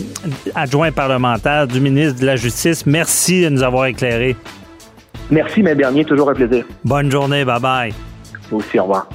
[0.54, 2.86] adjoint parlementaire du ministre de la Justice.
[2.86, 4.36] Merci de nous avoir éclairés.
[5.32, 6.04] Merci, mes derniers.
[6.04, 6.65] Toujours un plaisir.
[6.84, 7.45] Bonne journée.
[7.45, 7.93] Bye-bye.
[8.50, 9.08] Vous aussi, au revoir.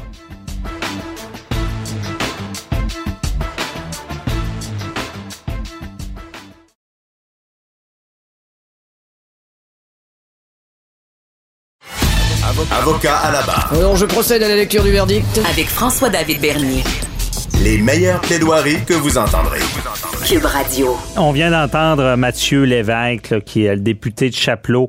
[12.90, 13.70] Avocat à la barre.
[13.72, 15.40] Alors, je procède à la lecture du verdict.
[15.48, 16.82] Avec François-David Bernier.
[17.62, 19.60] Les meilleures plaidoiries que vous entendrez.
[20.26, 20.96] Cube Radio.
[21.16, 24.88] On vient d'entendre Mathieu Lévesque, qui est le député de Chapelot,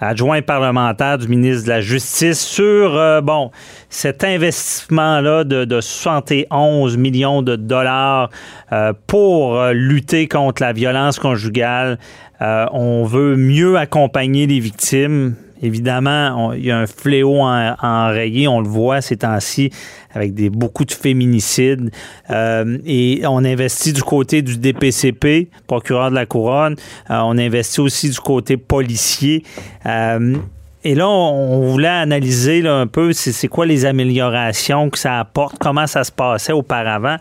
[0.00, 3.50] adjoint parlementaire du ministre de la Justice, sur, euh, bon,
[3.90, 8.30] cet investissement-là de, 71 millions de dollars
[8.72, 11.98] euh, pour euh, lutter contre la violence conjugale.
[12.40, 18.60] on veut mieux accompagner les victimes Évidemment, il y a un fléau en, enrayé, on
[18.60, 19.70] le voit ces temps-ci,
[20.12, 21.90] avec beaucoup de féminicides.
[22.30, 26.76] Euh, et on investit du côté du DPCP, procureur de la Couronne.
[27.10, 29.44] Euh, on investit aussi du côté policier.
[29.86, 30.36] Euh,
[30.84, 35.86] et là, on, voulait analyser un peu c'est quoi les améliorations que ça apporte, comment
[35.86, 37.16] ça se passait auparavant.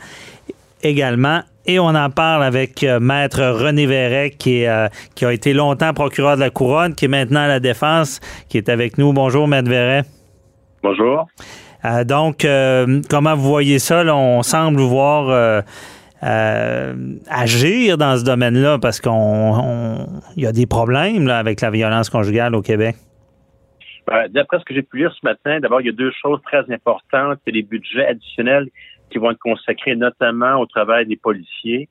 [0.81, 5.53] Également, et on en parle avec euh, Maître René Verret, qui, euh, qui a été
[5.53, 8.19] longtemps procureur de la Couronne, qui est maintenant à la Défense,
[8.49, 9.13] qui est avec nous.
[9.13, 10.03] Bonjour, Maître Verret.
[10.83, 11.27] Bonjour.
[11.85, 12.45] Euh, donc,
[13.09, 14.03] comment vous voyez ça?
[14.13, 15.63] On semble voir
[16.21, 19.11] agir dans ce domaine-là parce qu'il
[20.37, 22.95] y a des problèmes avec la violence conjugale au Québec.
[24.07, 26.41] Ben, d'après ce que j'ai pu lire ce matin, d'abord, il y a deux choses
[26.43, 27.39] très importantes.
[27.45, 28.67] C'est les budgets additionnels
[29.11, 31.89] qui vont être consacrés notamment au travail des policiers,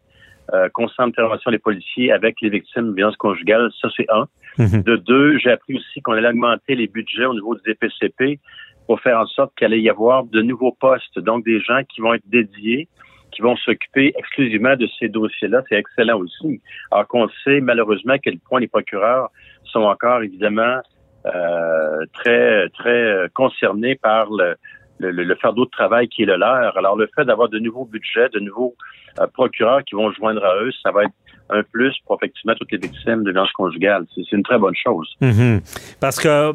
[0.53, 3.71] euh, intervention des policiers avec les victimes de violences conjugales.
[3.81, 4.27] Ça, c'est un.
[4.59, 4.83] Mhm.
[4.83, 8.41] De deux, j'ai appris aussi qu'on allait augmenter les budgets au niveau du DPCP
[8.87, 12.01] pour faire en sorte qu'il allait y avoir de nouveaux postes, donc des gens qui
[12.01, 12.89] vont être dédiés,
[13.31, 15.63] qui vont s'occuper exclusivement de ces dossiers-là.
[15.69, 16.61] C'est excellent aussi.
[16.91, 19.31] Alors qu'on sait malheureusement à quel point les procureurs
[19.65, 20.81] sont encore évidemment
[21.27, 24.57] euh, très très concernés par le,
[25.01, 26.77] le, fardeau de travail qui est le leur.
[26.77, 28.75] Alors, le fait d'avoir de nouveaux budgets, de nouveaux
[29.19, 31.13] euh, procureurs qui vont joindre à eux, ça va être
[31.51, 34.07] un plus pour effectivement toutes les victimes de violences conjugales.
[34.15, 35.09] C'est une très bonne chose.
[35.21, 35.97] Mm-hmm.
[36.01, 36.53] Parce que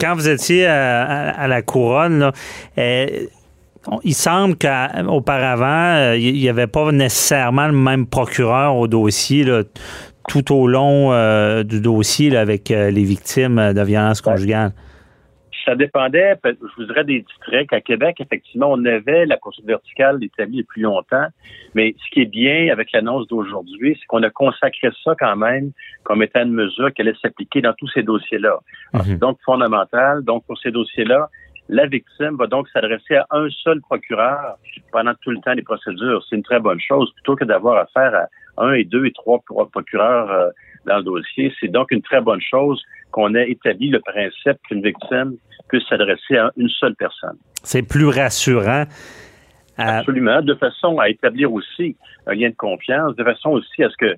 [0.00, 2.30] quand vous étiez à, la couronne,
[2.78, 3.06] euh,
[4.04, 9.44] il semble qu'auparavant, euh, il n'y avait pas nécessairement le même procureur au dossier
[10.28, 11.12] tout au long
[11.62, 14.72] du dossier avec les victimes de violences conjugales
[15.66, 17.72] ça dépendait, je vous dirais, des districts.
[17.72, 21.26] À Québec, effectivement, on avait la poursuite verticale établie depuis longtemps.
[21.74, 25.72] Mais ce qui est bien avec l'annonce d'aujourd'hui, c'est qu'on a consacré ça quand même
[26.04, 28.60] comme étant une mesure qui allait s'appliquer dans tous ces dossiers-là.
[28.94, 29.00] Mhm.
[29.04, 30.22] C'est donc fondamental.
[30.22, 31.28] Donc, pour ces dossiers-là,
[31.68, 34.56] la victime va donc s'adresser à un seul procureur
[34.92, 36.24] pendant tout le temps des procédures.
[36.28, 39.42] C'est une très bonne chose plutôt que d'avoir affaire à un et deux et trois
[39.72, 40.50] procureurs euh,
[40.86, 41.52] dans le dossier.
[41.58, 42.80] C'est donc une très bonne chose
[43.16, 45.36] qu'on ait établi le principe qu'une victime
[45.68, 47.38] puisse s'adresser à une seule personne.
[47.62, 48.84] C'est plus rassurant.
[49.78, 53.88] Euh, Absolument, de façon à établir aussi un lien de confiance, de façon aussi à
[53.88, 54.16] ce que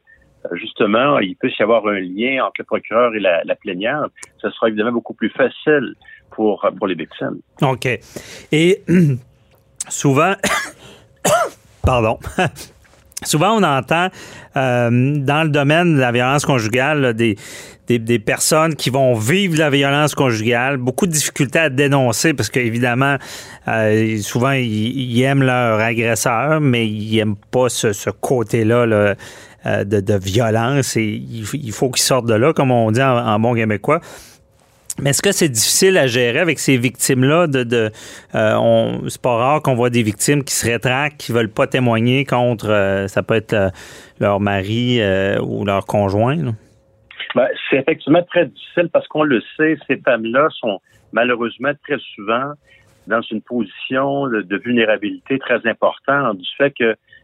[0.53, 4.11] justement, il puisse y avoir un lien entre le procureur et la, plaignante.
[4.43, 5.95] Ce sera évidemment beaucoup plus facile
[6.33, 7.39] pour, pour les victimes.
[7.63, 7.87] OK.
[8.51, 8.83] Et
[9.89, 10.35] souvent,
[11.85, 12.19] pardon,
[13.25, 14.09] Souvent, on entend
[14.57, 17.37] euh, dans le domaine de la violence conjugale des,
[17.89, 23.17] des, personnes qui vont vivre la violence conjugale, beaucoup de difficultés à dénoncer parce qu'évidemment,
[23.67, 29.17] euh, souvent, ils, aiment leur agresseur, mais ils n'aiment pas ce, côté-là
[29.67, 33.41] euh, de, violence et il, faut qu'ils sortent de là, comme on dit en, en
[33.41, 34.01] bon québécois.
[35.01, 37.47] Mais est-ce que c'est difficile à gérer avec ces victimes-là?
[37.47, 37.91] De, de
[38.35, 42.25] euh, c'est pas rare qu'on voit des victimes qui se rétractent, qui veulent pas témoigner
[42.25, 43.69] contre, euh, ça peut être euh,
[44.19, 45.01] leur mari
[45.41, 46.37] ou leur conjoint.
[47.35, 50.81] Ben, c'est effectivement très difficile parce qu'on le sait, ces femmes-là sont
[51.13, 52.53] malheureusement très souvent
[53.07, 56.73] dans une position de, vulnérabilité très importante du fait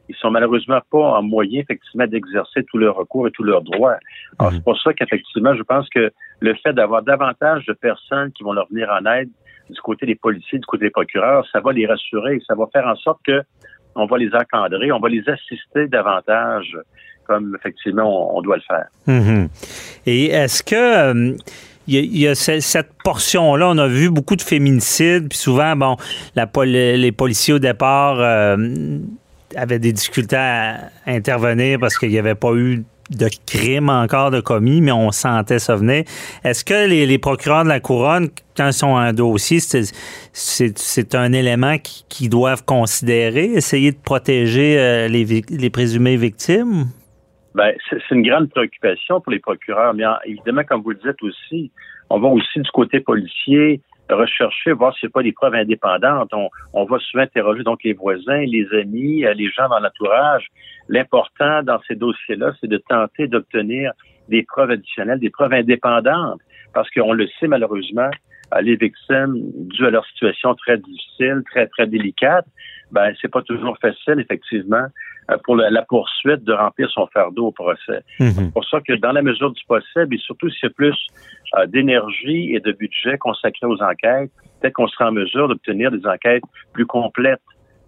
[0.06, 3.96] qu'ils sont malheureusement pas en moyen effectivement d'exercer tous leurs recours et tous leurs droits.
[4.38, 4.58] Alors mhm.
[4.58, 8.52] c'est pour ça qu'effectivement, je pense que le fait d'avoir davantage de personnes qui vont
[8.52, 9.30] leur venir en aide
[9.70, 12.86] du côté des policiers, du côté des procureurs, ça va les rassurer, ça va faire
[12.86, 13.42] en sorte que
[13.96, 16.76] on va les encadrer, on va les assister davantage
[17.26, 18.86] comme effectivement on, doit le faire.
[19.06, 19.48] Mhm.
[20.04, 21.34] Et est-ce que
[21.86, 25.96] il y, a, cette portion-là, on a vu beaucoup de féminicides, puis souvent, bon,
[26.34, 28.56] la, les policiers au départ euh,
[29.56, 34.40] avaient des difficultés à intervenir parce qu'il n'y avait pas eu de crime encore de
[34.40, 36.04] commis, mais on sentait ça venir.
[36.42, 41.76] Est-ce que les, procureurs de la couronne, quand ils sont un dossier, c'est un élément
[42.08, 46.86] qu'ils doivent considérer, essayer de protéger euh, les, les présumées victimes?
[47.54, 51.70] Ben, c'est une grande préoccupation pour les procureurs, mais évidemment, comme vous le dites aussi,
[52.10, 56.32] on va aussi du côté policier rechercher, voir n'y a pas des preuves indépendantes.
[56.32, 60.46] On, on, va souvent interroger donc les voisins, les amis, euh, les gens dans l'entourage.
[60.88, 63.92] L'important dans ces dossiers-là, c'est de tenter d'obtenir
[64.28, 66.40] des preuves additionnelles, des preuves indépendantes,
[66.72, 68.10] parce qu'on le sait malheureusement,
[68.54, 69.36] euh, les victimes,
[69.68, 72.46] dû à leur situation très difficile, très très délicate,
[72.92, 74.86] ben c'est pas toujours facile effectivement
[75.44, 78.02] pour la, poursuite de remplir son fardeau au procès.
[78.20, 78.30] Mhm.
[78.30, 80.96] C'est pour ça que dans la mesure du possible, et surtout s'il y a plus
[81.58, 86.06] euh, d'énergie et de budget consacré aux enquêtes, peut-être qu'on sera en mesure d'obtenir des
[86.06, 87.40] enquêtes plus complètes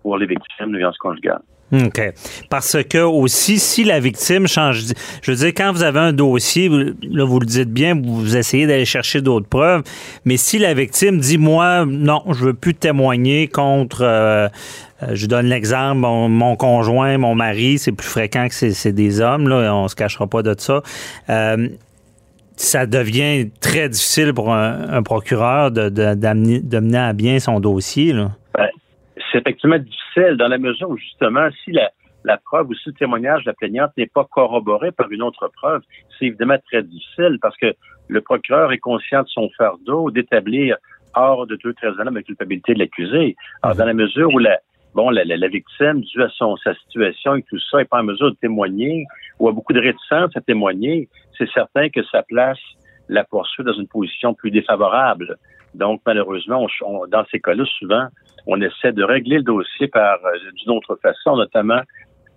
[0.03, 1.42] pour les victimes de violences conjugales.
[1.72, 2.01] OK.
[2.49, 4.85] Parce que aussi, si la victime change,
[5.22, 8.68] je veux dire, quand vous avez un dossier, là, vous le dites bien, vous essayez
[8.68, 9.83] d'aller chercher d'autres preuves,
[10.25, 14.49] mais si la victime dit, moi, non, je veux plus témoigner contre, euh, euh,
[15.12, 19.74] je donne l'exemple, mon, conjoint, mon mari, c'est plus fréquent que c'est des hommes, là,
[19.74, 20.82] on se cachera pas de ça.
[21.28, 21.68] Euh,
[22.56, 28.14] ça devient très difficile pour un, procureur de, de, mener à bien son dossier.
[28.14, 28.68] Ben,
[29.30, 33.44] c'est effectivement difficile dans la mesure où, justement, si la, preuve ou si le témoignage
[33.44, 35.82] de la plaignante n'est pas corroboré par une autre preuve,
[36.18, 37.74] c'est évidemment très difficile parce que
[38.09, 40.76] le procureur est conscient de son fardeau d'établir
[41.14, 43.37] hors de deux ans la culpabilité de l'accusé.
[43.62, 44.59] Alors, dans la mesure où la,
[44.96, 48.04] bon, la, la, victime, dû à son, sa situation et tout ça, n'est pas en
[48.04, 49.04] mesure de témoigner
[49.38, 52.59] ou a beaucoup de réticence à témoigner, c'est certain que ça place
[53.09, 55.37] la poursuite dans une position plus défavorable.
[55.74, 56.66] Donc, malheureusement,
[57.09, 58.06] dans ces cas-là, souvent,
[58.46, 61.82] on essaie de régler le dossier par euh, d'une autre façon, notamment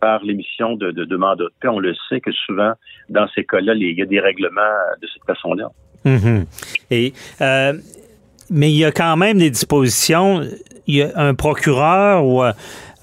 [0.01, 1.69] par l'émission de, de de paix.
[1.69, 2.73] On le sait que souvent,
[3.09, 5.69] dans ces cas-là, il y a des règlements de cette façon-là.
[6.05, 6.45] Mm-hmm.
[6.91, 7.73] Et euh,
[8.49, 10.41] mais il y a quand même des dispositions.
[10.87, 12.43] Il y a un procureur ou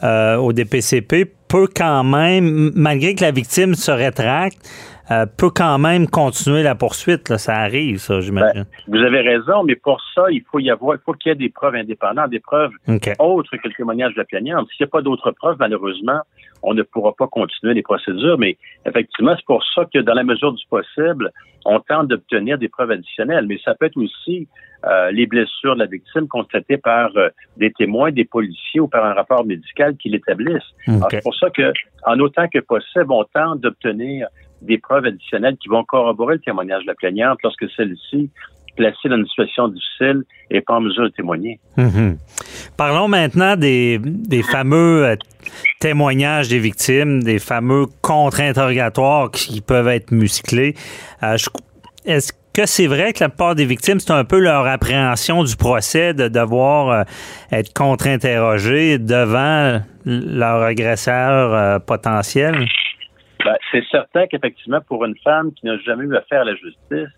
[0.03, 4.59] euh, au DPCP peut quand même, malgré que la victime se rétracte,
[5.11, 7.29] euh, peut quand même continuer la poursuite.
[7.29, 7.39] Là.
[7.39, 8.65] Ça arrive, ça, j'imagine.
[8.65, 11.33] Ben, vous avez raison, mais pour ça, il faut y avoir, il faut qu'il y
[11.33, 12.73] ait des preuves indépendantes, des preuves
[13.19, 14.67] autres que le témoignage de la plaignante.
[14.71, 16.21] S'il n'y a pas d'autres preuves, malheureusement,
[16.63, 18.39] on ne pourra pas continuer les procédures.
[18.39, 21.31] Mais effectivement, c'est pour ça que dans la mesure du possible,
[21.65, 23.47] on tente d'obtenir des preuves additionnelles.
[23.47, 24.49] Mais ça peut être aussi
[24.87, 29.05] euh, les blessures de la victime constatées par euh, des témoins, des policiers ou par
[29.05, 30.75] un rapport médical qui l'établissent.
[31.11, 31.73] C'est pour ça que,
[32.05, 34.29] en autant que possible, on tente d'obtenir
[34.63, 38.31] des preuves additionnelles qui vont corroborer le témoignage de la plaignante lorsque celle-ci
[38.77, 41.59] placée dans une situation difficile et pas en mesure de témoigner.
[41.77, 42.19] Mhm.
[42.77, 44.01] Parlons maintenant des,
[44.51, 45.17] fameux euh,
[45.81, 50.75] témoignages des victimes, des fameux contre-interrogatoires qui peuvent être musclés.
[51.23, 51.37] Euh,
[52.05, 55.57] est-ce que c'est vrai que la plupart des victimes, c'est un peu leur appréhension du
[55.57, 57.03] procès de devoir euh,
[57.53, 62.67] être contre-interrogé devant leur agresseur potentiel?
[63.45, 67.09] Ben, c'est certain qu'effectivement, pour une femme qui n'a jamais eu affaire à la justice,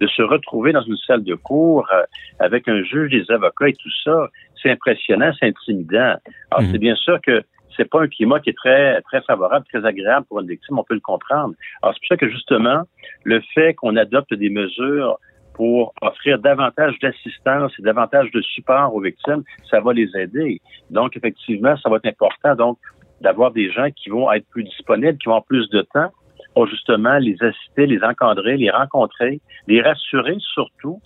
[0.00, 2.02] de se retrouver dans une salle de cours euh,
[2.40, 4.28] avec un juge, des avocats et tout ça,
[4.62, 6.14] c'est impressionnant, c'est intimidant.
[6.50, 6.72] Alors, mhm.
[6.72, 7.42] c'est bien sûr que
[7.76, 10.84] c'est pas un climat qui est très, très favorable, très agréable pour une victime, on
[10.84, 11.54] peut le comprendre.
[11.82, 12.82] Alors, c'est pour ça que justement,
[13.24, 15.18] le fait qu'on adopte des mesures
[15.54, 20.60] pour offrir davantage d'assistance et davantage de support aux victimes, ça va les aider.
[20.90, 22.54] Donc, effectivement, ça va être important.
[22.54, 22.78] Donc,
[23.20, 26.10] d'avoir des gens qui vont être plus disponibles, qui vont avoir plus de temps
[26.54, 31.00] pour justement les assister, les encadrer, les rencontrer, les rassurer surtout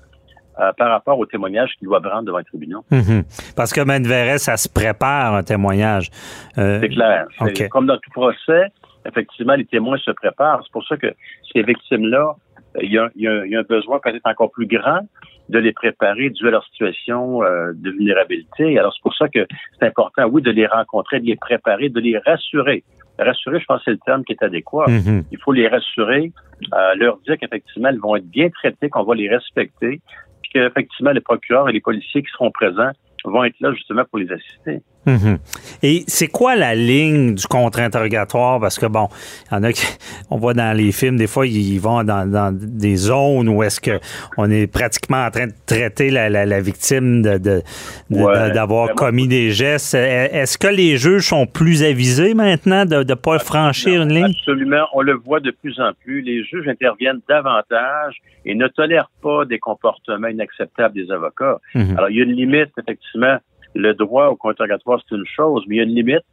[0.59, 2.85] euh, par rapport aux témoignages qu'ils doivent rendre devant les tribunaux.
[2.91, 3.25] Mhm.
[3.57, 6.11] Parce que Manverret, ça se prépare un témoignage.
[6.59, 7.27] Euh, c'est clair.
[7.71, 8.67] Comme dans tout procès,
[9.07, 10.61] effectivement, les témoins se préparent.
[10.63, 11.15] C'est pour ça que
[11.53, 12.37] ces victimes-là,
[12.81, 15.01] il y, a, il y a un besoin peut-être encore plus grand
[15.49, 18.79] de les préparer dû à leur situation euh, de vulnérabilité.
[18.79, 19.47] Alors, c'est pour ça que
[19.79, 22.85] c'est important, oui, de les rencontrer, de les préparer, de les rassurer.
[23.19, 24.87] Rassurer, je pense que c'est le terme qui est adéquat.
[24.87, 25.25] Mm-hmm.
[25.31, 26.33] Il faut les rassurer,
[26.73, 30.01] euh, leur dire qu'effectivement, elles vont être bien traitées, qu'on va les respecter,
[30.43, 32.93] puis qu'effectivement, les procureurs et les policiers qui seront présents
[33.25, 34.81] vont être là justement pour les assister.
[35.07, 35.39] Mhm.
[35.83, 38.61] Et c'est quoi la ligne du contre-interrogatoire?
[38.61, 39.09] Parce que, bon,
[39.51, 39.85] il y en a qui,
[40.31, 43.99] on voit dans les films, des fois, ils vont dans, des zones où est-ce que
[44.37, 47.63] on est pratiquement en train de traiter la, victime de,
[48.11, 49.95] d'avoir ben, commis des gestes.
[49.95, 54.35] Est-ce que les juges sont plus avisés maintenant de ne pas franchir une ligne?
[54.39, 54.87] Absolument.
[54.93, 56.23] On le voit de plus en plus.
[56.23, 61.59] Les juges interviennent davantage et ne tolèrent pas des comportements inacceptables des avocats.
[61.75, 61.97] Mhm.
[61.97, 63.39] Alors, il y a une limite, effectivement,
[63.75, 66.25] le droit au contre-interrogatoire, c'est une chose, mais il y a une limite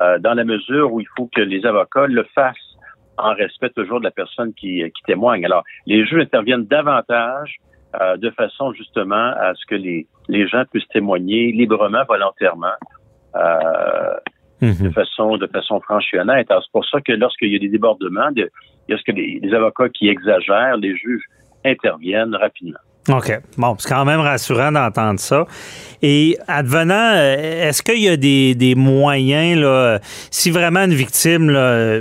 [0.00, 2.76] euh, dans la mesure où il faut que les avocats le fassent
[3.16, 5.44] en respect toujours de la personne qui, qui témoigne.
[5.44, 7.56] Alors, les juges interviennent davantage
[8.00, 12.76] euh, de façon justement à ce que les, les gens puissent témoigner librement, volontairement,
[13.34, 14.14] euh,
[14.60, 14.88] mhm.
[14.88, 16.50] de façon de façon franche et honnête.
[16.50, 18.48] Alors, c'est pour ça que lorsqu'il y a des débordements, il
[18.88, 21.24] y a ce que les, les avocats qui exagèrent, les juges
[21.64, 22.78] interviennent rapidement.
[23.08, 23.40] OK.
[23.56, 25.46] Bon, c'est quand même rassurant d'entendre ça.
[26.02, 29.98] Et advenant, euh, est-ce qu'il y a des, des, moyens, là,
[30.30, 32.00] si vraiment une victime là,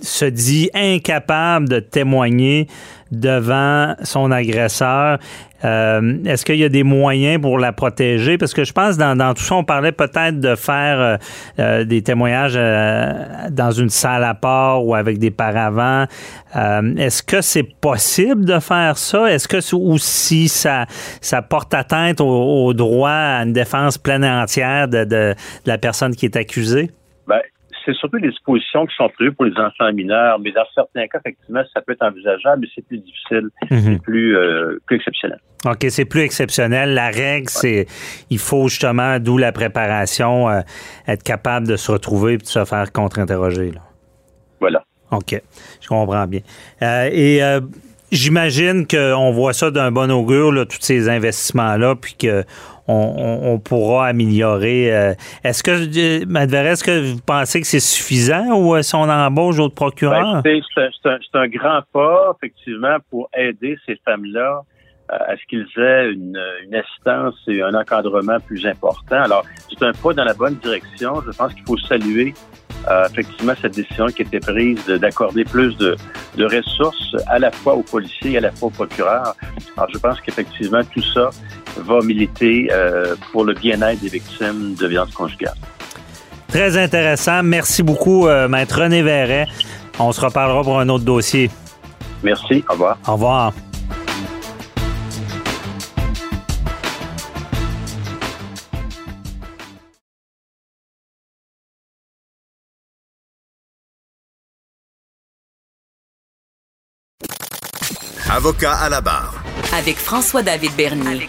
[0.00, 2.68] se dit incapable de témoigner
[3.10, 5.18] devant son agresseur,
[5.64, 8.38] euh, est-ce qu'il y a des moyens pour la protéger?
[8.38, 11.16] Parce que je pense dans, dans tout ça, on parlait peut-être de faire euh,
[11.58, 12.54] euh, des témoignages
[13.50, 16.06] dans une salle à part ou avec des paravents.
[16.54, 19.30] Est-ce que c'est possible de faire ça?
[19.30, 20.86] Est-ce que ou si ça,
[21.48, 25.34] porte atteinte au, droit à une défense pleine et entière de, de,
[25.66, 26.90] la personne qui est accusée?
[27.26, 27.40] Ben,
[27.84, 31.18] c'est surtout les dispositions qui sont prévues pour les enfants mineurs, mais dans certains cas,
[31.18, 33.80] effectivement, ça peut être envisageable, mais c'est plus difficile, mhm.
[33.80, 35.38] c'est plus, euh, plus exceptionnel.
[35.66, 36.94] OK, c'est plus exceptionnel.
[36.94, 37.86] La règle, c'est
[38.30, 40.60] il faut justement, d'où la préparation, euh,
[41.06, 43.72] être capable de se retrouver et de se faire contre-interroger.
[44.60, 44.82] Voilà.
[45.10, 45.40] OK,
[45.80, 46.40] je comprends bien.
[46.82, 47.40] Euh, et
[48.12, 52.44] j'imagine qu'on voit ça d'un bon augure, là, tous ces investissements-là, puis que
[52.90, 54.94] on, pourra améliorer.
[54.94, 55.14] Euh,
[55.44, 59.74] est-ce que, euh, est-ce que vous pensez que c'est suffisant ou euh, son embauche d'autres
[59.74, 60.42] procureurs?
[60.42, 64.62] Ben, c'est un, grand pas, effectivement, pour aider ces femmes-là
[65.08, 66.38] à ce qu'ils aient une,
[66.72, 69.22] assistance et un encadrement plus important.
[69.22, 71.20] Alors, c'est un pas dans la bonne direction.
[71.26, 72.32] Je pense qu'il faut saluer
[73.10, 75.96] effectivement cette décision qui a été prise d'accorder plus de,
[76.36, 79.34] de, ressources à la fois aux policiers et à la fois aux procureurs.
[79.76, 81.30] Alors, je pense qu'effectivement, tout ça
[81.76, 85.54] va militer euh, pour le bien-être des victimes de violences conjugales.
[86.48, 87.42] Très intéressant.
[87.42, 89.46] Merci beaucoup, euh, Maître René Verret.
[89.98, 91.50] On se reparlera pour un autre dossier.
[92.22, 92.64] Merci.
[92.68, 92.98] Au revoir.
[93.06, 93.52] Au revoir.
[108.40, 109.34] Avocat à la barre.
[109.76, 111.28] Avec François-David Bernier.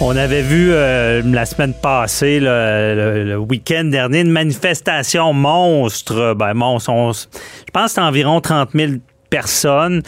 [0.00, 6.32] On avait vu euh, la semaine passée, le, week-end dernier, une manifestation monstre.
[6.32, 6.90] Ben, monstre.
[6.90, 8.92] je pense que c'est environ 30 000
[9.28, 10.02] personnes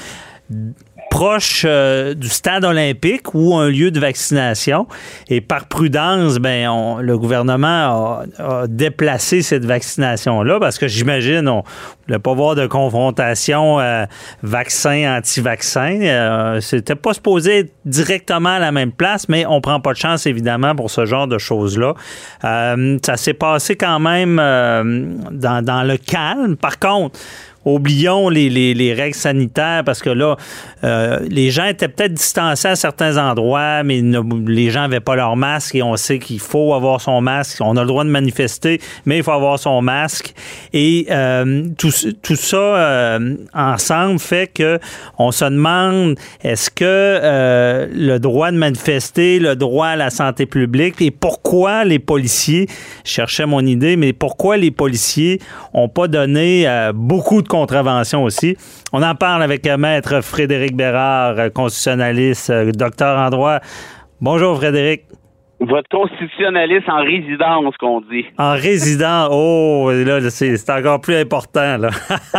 [1.11, 4.87] proche euh, du stade olympique ou un lieu de vaccination.
[5.29, 11.65] Et par prudence, ben, le gouvernement a, déplacé cette vaccination-là parce que j'imagine on
[12.09, 14.07] ne pas voir de confrontation euh,
[14.43, 16.01] vaccin-anti-vaccin.
[16.03, 19.99] Euh, C'était pas supposé être directement à la même place, mais on prend pas de
[19.99, 21.95] chance évidemment pour ce genre de choses-là.
[22.41, 26.57] Ça s'est passé quand même dans le calme.
[26.57, 27.19] Par contre,
[27.65, 30.37] oublions les, les, règles sanitaires parce que là,
[30.85, 34.03] euh, les gens étaient peut-être distancés à certains endroits, mais
[34.47, 37.59] les gens n'avaient pas leur masque et on sait qu'il faut avoir son masque.
[37.61, 40.35] On a le droit de manifester, mais il faut avoir son masque.
[40.73, 41.93] Et euh, tout,
[42.23, 44.79] tout, ça euh, ensemble fait que
[45.19, 51.01] on se demande est-ce que le droit de manifester, le droit à la santé publique
[51.01, 52.69] et pourquoi les policiers,
[53.05, 55.41] je cherchais mon idée, mais pourquoi les policiers
[55.75, 58.57] ont pas donné beaucoup de contravention aussi.
[58.93, 63.59] On en parle avec euh, Maître Frédéric Bérard, euh, constitutionnaliste, euh, docteur en droit.
[64.21, 65.03] Bonjour Frédéric.
[65.59, 68.25] Votre constitutionnaliste en résidence, qu'on dit.
[68.39, 71.91] En résidence, oh, là, c'est encore plus important, là.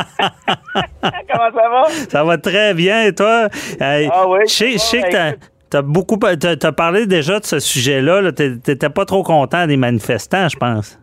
[1.03, 1.83] Comment ça va?
[1.89, 3.47] Ça va très bien, et toi?
[3.79, 4.39] ah oui?
[4.47, 5.37] Je sais que
[5.69, 10.49] t'as beaucoup, t'as parlé déjà de ce sujet-là, -là, t'étais pas trop content des manifestants,
[10.49, 10.97] je pense.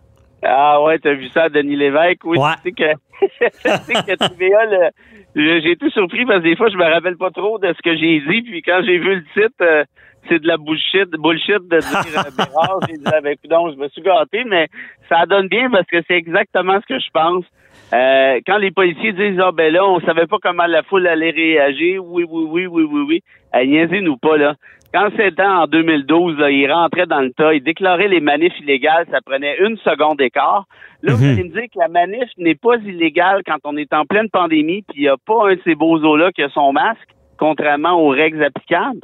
[0.45, 2.25] Ah ouais, t'as vu ça, Denis Lévesque?
[2.25, 2.99] Oui, tu sais que,
[4.07, 4.91] que TVA,
[5.35, 7.97] j'ai tout surpris parce que des fois, je me rappelle pas trop de ce que
[7.97, 8.43] j'ai dit.
[8.43, 9.85] Puis quand j'ai vu le titre, euh,
[10.29, 12.81] c'est de la bullshit, bullshit de dire euh, Bérard.
[12.89, 14.69] j'ai dit, avec ah, ben, je me suis gâté, mais
[15.09, 17.45] ça donne bien parce que c'est exactement ce que je pense.
[17.93, 21.31] Euh, quand les policiers disent ah ben là on savait pas comment la foule allait
[21.31, 23.01] réagir oui oui oui oui oui
[23.55, 24.57] oui niaisez-nous pas là
[24.93, 29.19] quand c'était en 2012, il rentrait dans le tas, il déclarait les manifs illégales, ça
[29.25, 30.65] prenait une seconde d'écart.
[31.03, 31.33] Là, vous mhm.
[31.33, 34.83] allez me dire que la manif n'est pas illégale quand on est en pleine pandémie,
[34.83, 37.09] puis il n'y a pas un de ces bozos-là qui a son masque,
[37.39, 39.01] contrairement aux règles applicables.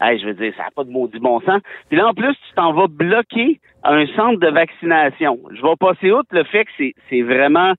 [0.00, 1.60] Hey, je veux dire, ça n'a pas de maudit bon sens.
[1.88, 5.38] Puis là, en plus, tu t'en vas bloquer un centre de vaccination.
[5.52, 6.70] Je vais passer outre le fait que
[7.10, 7.74] c'est vraiment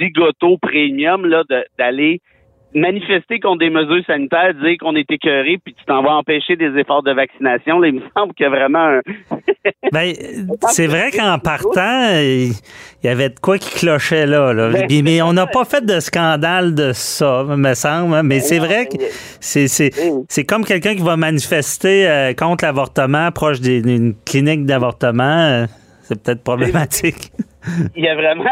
[0.00, 1.44] zigoto premium là
[1.78, 2.20] d'aller
[2.74, 6.78] manifester contre des mesures sanitaires, dire qu'on est écœuré, puis tu t'en vas empêcher des
[6.78, 9.00] efforts de vaccination, là, il me semble qu'il y a vraiment un...
[9.92, 10.12] ben,
[10.68, 12.52] c'est vrai qu'en partant, il
[13.04, 14.52] y avait de quoi qui clochait là.
[14.52, 14.70] là.
[14.70, 18.14] Ben, mais on n'a pas fait de scandale de ça, me semble.
[18.14, 18.22] Hein.
[18.22, 18.96] Mais c'est vrai que
[19.40, 25.22] c'est, c'est, comme quelqu'un qui va manifester euh, contre l'avortement proche d'une clinique d'avortement.
[25.22, 25.66] Euh,
[26.02, 27.32] c'est peut-être problématique.
[27.96, 28.44] Il y a vraiment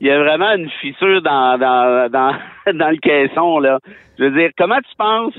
[0.00, 2.34] il y a vraiment une fissure dans, dans, dans,
[2.72, 3.78] dans le caisson, là.
[4.18, 5.34] Je veux dire, comment tu penses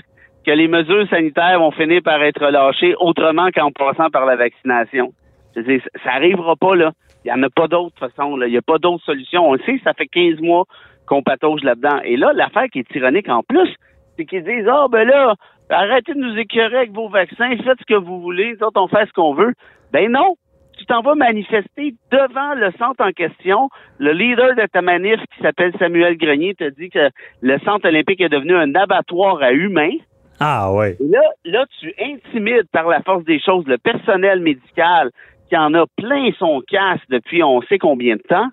[0.46, 5.14] que les mesures sanitaires vont finir par être lâchées autrement qu'en passant par la vaccination?
[5.56, 6.92] Je veux dire, ça arrivera pas, là.
[7.24, 8.48] Il n'y en a pas d'autre façon, là.
[8.48, 9.48] Il n'y a pas d'autre solution.
[9.50, 10.66] On le sait, ça fait 15 mois
[11.08, 12.00] qu'on patauge là-dedans.
[12.04, 13.76] Et là, l'affaire qui est tyrannique en plus,
[14.18, 15.36] c'est qu'ils disent, ah, ben là,
[15.70, 19.06] arrêtez de nous écœurer avec vos vaccins, faites ce que vous voulez, nous on fait
[19.08, 19.54] ce qu'on veut.
[19.92, 20.36] Ben non,
[20.82, 23.70] tu t'en vas manifester devant le centre en question.
[24.00, 27.10] Le leader de ta manif, qui s'appelle Samuel Grenier, te dit que
[27.42, 29.98] le centre olympique est devenu un abattoir à humains.
[30.40, 30.98] Ah ouais.
[31.00, 35.12] Là, là, tu intimides par la force des choses le personnel médical
[35.50, 38.48] qui en a plein son casse depuis on sait combien de temps.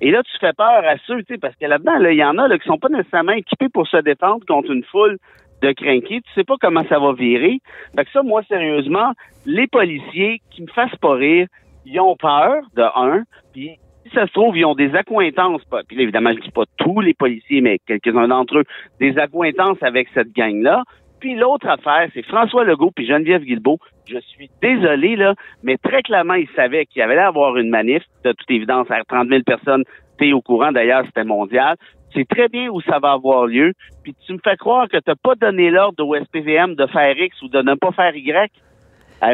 [0.00, 2.38] Et là, tu fais peur à ceux, tu sais, parce que là-dedans, il y en
[2.38, 5.18] a là, qui sont pas nécessairement équipés pour se défendre contre une foule
[5.60, 6.22] de crinqués.
[6.22, 7.58] Tu sais pas comment ça va virer.
[7.94, 9.12] Fait que ça, moi, sérieusement,
[9.44, 11.46] les policiers qui me fassent pas rire,
[11.84, 16.00] ils ont peur, de un, puis si ça se trouve, ils ont des accointances, puis
[16.00, 18.64] évidemment, je dis pas tous les policiers, mais quelques-uns d'entre eux,
[19.00, 20.82] des accointances avec cette gang-là.
[21.20, 23.78] Puis l'autre affaire, c'est François Legault puis Geneviève Guilbeault.
[24.06, 27.70] Je suis désolé, là, mais très clairement, ils savaient qu'il y avait à avoir une
[27.70, 28.02] manif.
[28.24, 29.84] De toute évidence, à 30 000 personnes,
[30.18, 31.76] t'es au courant, d'ailleurs, c'était mondial.
[32.12, 33.72] C'est très bien où ça va avoir lieu.
[34.02, 37.40] Puis tu me fais croire que t'as pas donné l'ordre au SPVM de faire X
[37.42, 38.52] ou de ne pas faire Y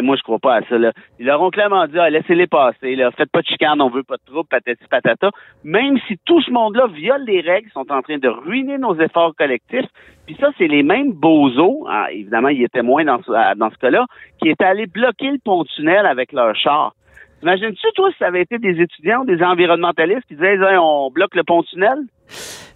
[0.03, 0.78] moi, je crois pas à ça.
[0.78, 0.93] Là.
[1.18, 3.11] Ils leur ont clairement dit ah, laissez-les passer, là.
[3.11, 5.31] faites pas de chicane, on veut pas de trouble, patati patata.
[5.64, 9.35] Même si tout ce monde-là viole les règles, sont en train de ruiner nos efforts
[9.37, 9.89] collectifs.
[10.26, 13.78] Puis ça, c'est les mêmes bozos, ah, évidemment, ils étaient moins dans ce, dans ce
[13.78, 14.07] cas-là,
[14.41, 16.95] qui étaient allés bloquer le pont-tunnel avec leur char.
[17.43, 21.43] Imagines-tu, toi, si ça avait été des étudiants, des environnementalistes qui disaient on bloque le
[21.43, 21.99] pont-tunnel?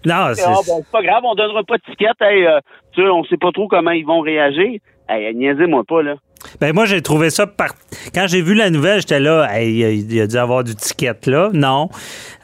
[0.06, 0.90] Non, ah, c'est...
[0.90, 2.10] pas grave, on donnera pas de ticket.
[2.20, 2.58] Hey, euh,
[2.92, 4.80] tu sais, on sait pas trop comment ils vont réagir.
[5.08, 6.16] Hey, niaisez-moi pas, là.
[6.60, 7.74] Ben moi, j'ai trouvé ça par...
[8.14, 11.50] Quand j'ai vu la nouvelle, j'étais là, il y a dû avoir du ticket là.
[11.52, 11.88] Non.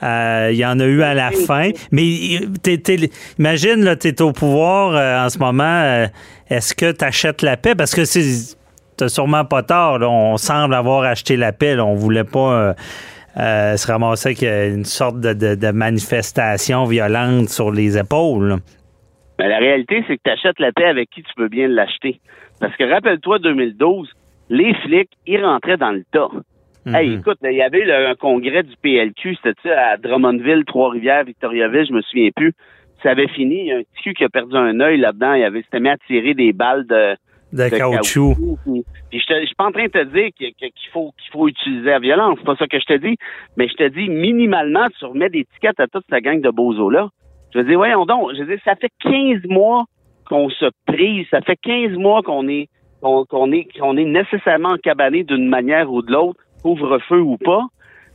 [0.03, 1.70] Euh, il y en a eu à la fin.
[1.92, 2.05] Mais
[3.38, 5.64] imagine, là, tu es au pouvoir euh, en ce moment.
[5.64, 6.07] Euh,
[6.48, 7.74] est-ce que tu achètes la paix?
[7.74, 8.57] Parce que c'est
[9.09, 10.01] sûrement pas tard.
[10.03, 11.78] On semble avoir acheté la paix.
[11.78, 12.74] On voulait pas
[13.36, 18.57] se ramasser avec une sorte de, manifestation violente sur les épaules.
[19.38, 22.20] Ben, la réalité, c'est que tu achètes la paix avec qui tu peux bien l'acheter.
[22.61, 24.09] Parce que rappelle-toi, 2012,
[24.51, 26.29] les flics, ils rentraient dans le tas.
[26.87, 26.95] Mhm.
[26.95, 31.93] Hey, écoute, il y avait un congrès du PLQ, c'était à Drummondville, Trois-Rivières, Victoriaville, je
[31.93, 32.53] me souviens plus.
[33.03, 35.35] Ça avait fini, il y a un petit cul qui a perdu un œil là-dedans,
[35.35, 37.17] il avait s'était mis à tirer des balles de,
[37.53, 38.37] de, caoutchouc.
[38.65, 41.99] Puis, je, suis pas en train de te dire qu'il faut qu'il faut utiliser la
[41.99, 43.17] violence, c'est pas ça que je te dis,
[43.57, 46.91] mais je te dis minimalement tu remets des tickets à toute ta gang de bozos
[46.91, 47.09] là.
[47.53, 49.85] Je veux dire voyons donc, je veux dire ça fait 15 mois
[50.31, 51.26] qu'on se prise.
[51.31, 52.68] Ça fait 15 mois qu'on est
[53.01, 57.64] qu'on est qu'on est nécessairement encabané d'une manière ou de l'autre, couvre-feu ou pas.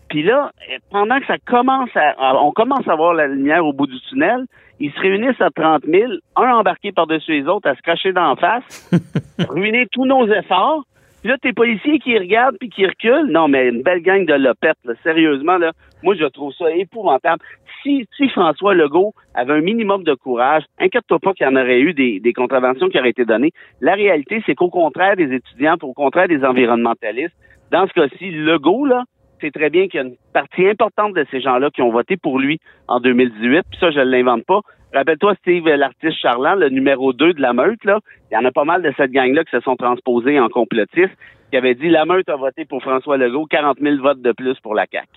[0.09, 0.51] Puis là,
[0.91, 4.45] pendant que ça commence à, on commence à voir la lumière au bout du tunnel,
[4.79, 8.35] ils se réunissent à 30 000, un embarqué par-dessus les autres, à se cracher d'en
[8.35, 8.91] face,
[9.49, 10.83] ruiner tous nos efforts.
[11.21, 13.31] Puis là, tes policiers qui regardent puis qui reculent.
[13.31, 14.93] Non, mais une belle gang de lopettes, là.
[15.01, 15.71] Sérieusement, là.
[16.03, 17.41] Moi, je trouve ça épouvantable
[17.85, 21.93] si, François Legault avait un minimum de courage, inquiète-toi pas qu'il y en aurait eu
[21.93, 23.51] des, contraventions qui auraient été données.
[23.81, 27.35] La réalité, c'est qu'au contraire des étudiants, au contraire des environnementalistes,
[27.71, 29.03] dans ce cas-ci, Legault, là,
[29.41, 32.17] c'est très bien qu'il y a une partie importante de ces gens-là qui ont voté
[32.17, 33.63] pour lui en 2018.
[33.69, 34.61] Puis ça, je ne l'invente pas.
[34.93, 37.99] Rappelle-toi, Steve, l'artiste charlant, le numéro 2 de la meute, là.
[38.31, 41.17] Il y en a pas mal de cette gang-là qui se sont transposés en complotistes,
[41.51, 44.57] qui avait dit la meute a voté pour François Legault, 40 000 votes de plus
[44.61, 45.07] pour la CAQ.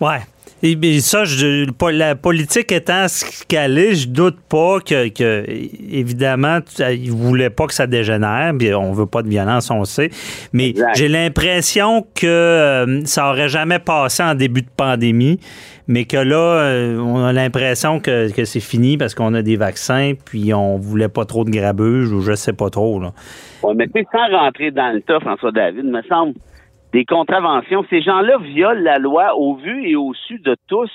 [0.00, 0.20] Ouais.
[0.66, 6.60] Et, ça, je, la politique étant ce qu'elle est, je doute pas que, que évidemment,
[6.78, 8.54] il voulait pas que ça dégénère.
[8.58, 10.08] Puis on veut pas de violence, on sait.
[10.54, 15.38] Mais j'ai l'impression que euh, ça aurait jamais passé en début de pandémie.
[15.86, 20.14] mais que là, euh, on a l'impression que, c'est fini parce qu'on a des vaccins,
[20.24, 23.00] puis on voulait pas trop de grabuge ou je sais pas trop.
[23.00, 23.12] Là.
[23.62, 26.32] Ouais, mais sans rentrer dans le tas, François David, me semble,
[26.94, 30.90] des contraventions, ces gens-là violent la loi au vu et au su de tous.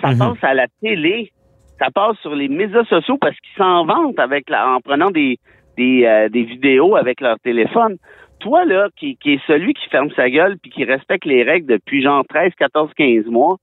[0.00, 0.18] Ça mhm.
[0.18, 1.32] passe à la télé,
[1.78, 5.38] ça passe sur les médias sociaux parce qu'ils s'en vantent avec la, en prenant des,
[5.76, 7.98] des, euh, des vidéos avec leur téléphone
[8.40, 11.66] toi, là, qui, qui est celui qui ferme sa gueule puis qui respecte les règles
[11.66, 13.56] depuis genre 13, 14, 15 mois,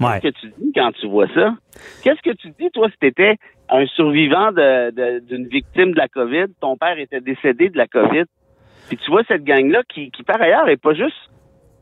[0.00, 1.54] qu'est-ce que tu dis quand tu vois ça?
[2.02, 3.36] Qu'est-ce que tu dis, toi, si t'étais
[3.68, 8.24] un survivant d'une victime de la COVID, ton père était décédé de la COVID,
[8.88, 11.30] puis tu vois cette gang-là qui, qui, par ailleurs, est pas juste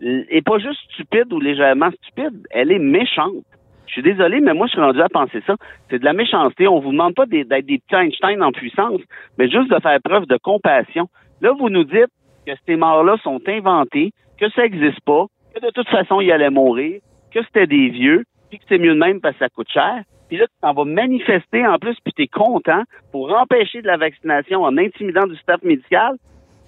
[0.00, 3.44] est pas juste stupide ou légèrement stupide, elle est méchante.
[3.86, 5.54] Je suis désolé, mais moi, je suis rendu à penser ça.
[5.90, 6.66] C'est de la méchanceté.
[6.66, 9.00] On vous demande pas d'être des petits Einstein en puissance,
[9.38, 11.08] mais juste de faire preuve de compassion.
[11.40, 12.10] Là, vous nous dites,
[12.46, 16.50] que ces morts-là sont inventés, que ça n'existe pas, que de toute façon, ils allaient
[16.50, 17.00] mourir,
[17.32, 20.02] que c'était des vieux, puis que c'est mieux de même parce que ça coûte cher.
[20.28, 23.86] Puis là, tu t'en vas manifester en plus, puis tu es content pour empêcher de
[23.86, 26.16] la vaccination en intimidant du staff médical.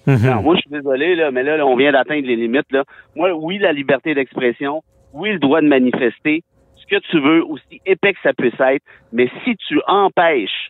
[0.07, 0.41] Mhm.
[0.43, 2.71] moi, je suis désolé, là, mais là, on vient d'atteindre les limites.
[2.71, 2.83] Là.
[3.15, 4.81] Moi, oui, la liberté d'expression,
[5.13, 6.43] oui, le droit de manifester,
[6.75, 10.69] ce que tu veux, aussi épais que ça puisse être, mais si tu empêches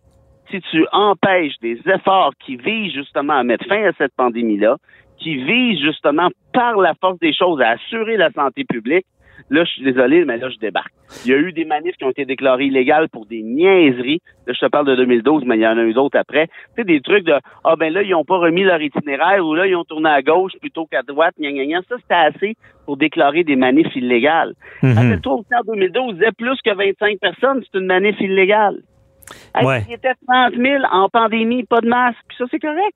[0.52, 4.78] si tu empêches des efforts qui visent justement à mettre fin à cette pandémie-là,
[5.18, 9.06] qui visent justement par la force des choses à assurer la santé publique,
[9.50, 10.94] là, je suis désolé, mais là, je débarque.
[11.26, 14.22] Il y a eu des manifs qui ont été déclarés illégales pour des niaiseries.
[14.48, 16.48] Là, je te parle de 2012, mais il y en a eu d'autres après.
[16.48, 19.54] Tu sais, des trucs de, ah ben là, ils n'ont pas remis leur itinéraire ou
[19.54, 21.82] là, ils ont tourné à gauche plutôt qu'à droite, gna, gna, gna.
[21.90, 24.54] Ça, c'était assez pour déclarer des manifs illégales.
[24.82, 28.82] Mm toi aussi, en 2012, disait plus que 25 personnes, c'est une manif illégale.
[29.88, 32.96] Il était 30 000 en pandémie, pas de masque, puis ça, c'est correct.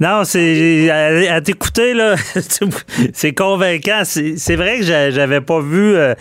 [0.00, 2.16] Non, c'est à, t'écouter là,
[3.12, 4.02] c'est convaincant.
[4.04, 6.14] C'est vrai que j'avais pas vu euh,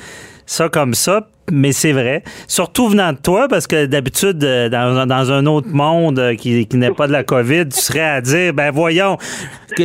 [0.45, 2.23] ça comme ça mais c'est vrai.
[2.47, 6.91] Surtout venant de toi, parce que d'habitude, euh, dans, un autre monde euh, qui, n'est
[6.91, 9.17] pas de la COVID, tu serais à dire, ben voyons,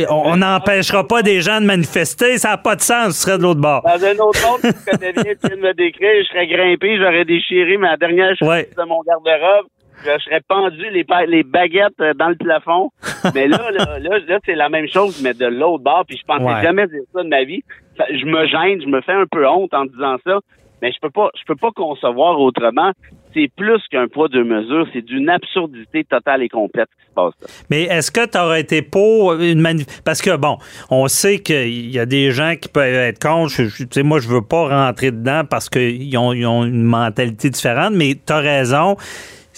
[0.09, 3.43] on n'empêchera pas des gens de manifester, ça n'a pas de sens, tu serais de
[3.43, 3.83] l'autre bord.
[3.83, 6.97] Dans un autre monde, tu connais bien, tu viens de me décrire, je serais grimpé,
[6.97, 9.67] j'aurais déchiré ma dernière chemise de mon garde-robe.
[10.03, 12.91] Je serais pendu les, les baguettes euh, dans le plafond.
[13.35, 16.05] Mais là, là, là, c'est la même chose, mais de l'autre bord.
[16.07, 17.63] Puis je pensais jamais dire ça de ma vie.
[17.97, 20.39] Je me gêne, je me fais un peu honte en disant ça
[20.81, 22.91] mais je peux pas je peux pas concevoir autrement.
[23.33, 27.33] C'est plus qu'un poids de mesure, c'est d'une absurdité totale et complète qui se passe
[27.41, 27.47] là.
[27.69, 30.57] Mais est-ce que tu aurais été pour une manif parce que bon,
[30.89, 34.27] on sait qu'il y a des gens qui peuvent être contre, tu sais moi je
[34.29, 38.39] veux pas rentrer dedans parce qu'ils ont, ils ont une mentalité différente, mais tu as
[38.39, 38.95] raison.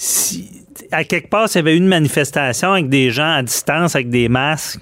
[0.04, 4.10] Si à quelque part, s'il y avait une manifestation avec des gens à distance avec
[4.10, 4.82] des masques,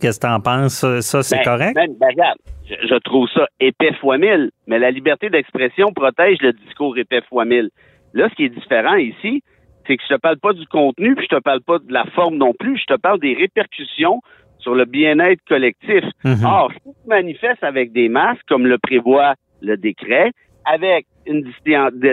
[0.00, 0.86] qu'est-ce que tu en penses?
[1.00, 1.74] Ça, c'est ben, correct?
[1.74, 6.52] ben, ben, regarde, je, trouve ça épais fois mille, mais la liberté d'expression protège le
[6.52, 7.70] discours épais fois mille.
[8.14, 9.42] Là, ce qui est différent ici,
[9.88, 12.04] c'est que je te parle pas du contenu, puis je te parle pas de la
[12.14, 14.20] forme non plus, je te parle des répercussions
[14.60, 16.04] sur le bien-être collectif.
[16.22, 16.44] Mhm.
[16.44, 20.30] Or, si tu manifestes avec des masques, comme le prévoit le décret,
[20.64, 21.42] avec une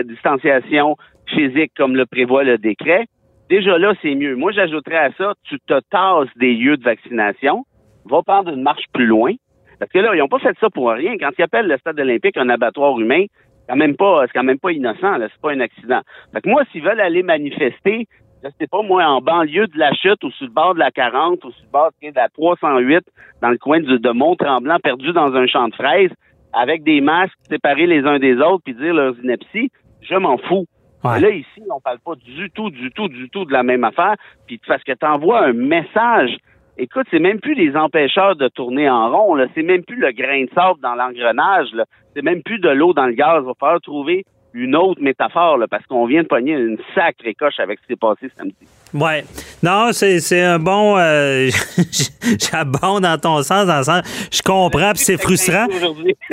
[0.08, 0.96] distanciation
[1.30, 3.06] physique comme le prévoit le décret,
[3.48, 4.36] déjà là, c'est mieux.
[4.36, 7.64] Moi, j'ajouterais à ça, tu te tasses des lieux de vaccination,
[8.04, 9.32] va prendre une marche plus loin,
[9.78, 11.16] parce que là, ils n'ont pas fait ça pour rien.
[11.18, 13.24] Quand ils appellent le stade olympique un abattoir humain,
[13.66, 16.00] c'est quand même pas, innocent, c'est pas un accident.
[16.32, 18.06] Fait que moi, s'ils veulent aller manifester,
[18.42, 20.90] je sais pas, moi, en banlieue de la chute ou sur le bord de la
[20.90, 23.04] 40 ou sur le bord de la 308,
[23.42, 26.10] dans le coin de, de Mont-Tremblant, perdu dans un champ de fraises,
[26.52, 29.70] avec des masques séparés les uns des autres, puis dire leurs inepties,
[30.02, 30.66] je m'en fous.
[31.02, 34.16] Là, ici, on parle pas du tout, du tout, du tout de la même affaire.
[34.46, 36.36] Puis parce que tu envoies un message
[36.82, 39.44] Écoute, c'est même plus les empêcheurs de tourner en rond, là.
[39.54, 41.84] C'est même plus le grain de sable dans l'engrenage, là.
[42.14, 43.42] C'est même plus de l'eau dans le gaz.
[43.42, 44.24] Il va falloir trouver
[44.54, 47.98] une autre métaphore, parce qu'on vient de pogner une sacrée coche avec ce qui s'est
[47.98, 48.66] passé samedi.
[48.94, 49.24] Ouais.
[49.62, 50.96] Non, c'est un bon.
[50.98, 51.50] Euh,
[52.50, 54.02] J'abonde dans ton sens, dans le sens.
[54.30, 55.66] Je comprends, puis c'est frustrant.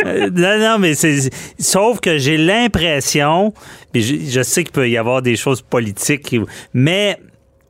[0.06, 1.32] Euh, non, non, mais c'est.
[1.58, 3.52] Sauf que j'ai l'impression,
[3.92, 6.36] puis je, je, sais qu'il peut y avoir des choses politiques,
[6.72, 7.18] mais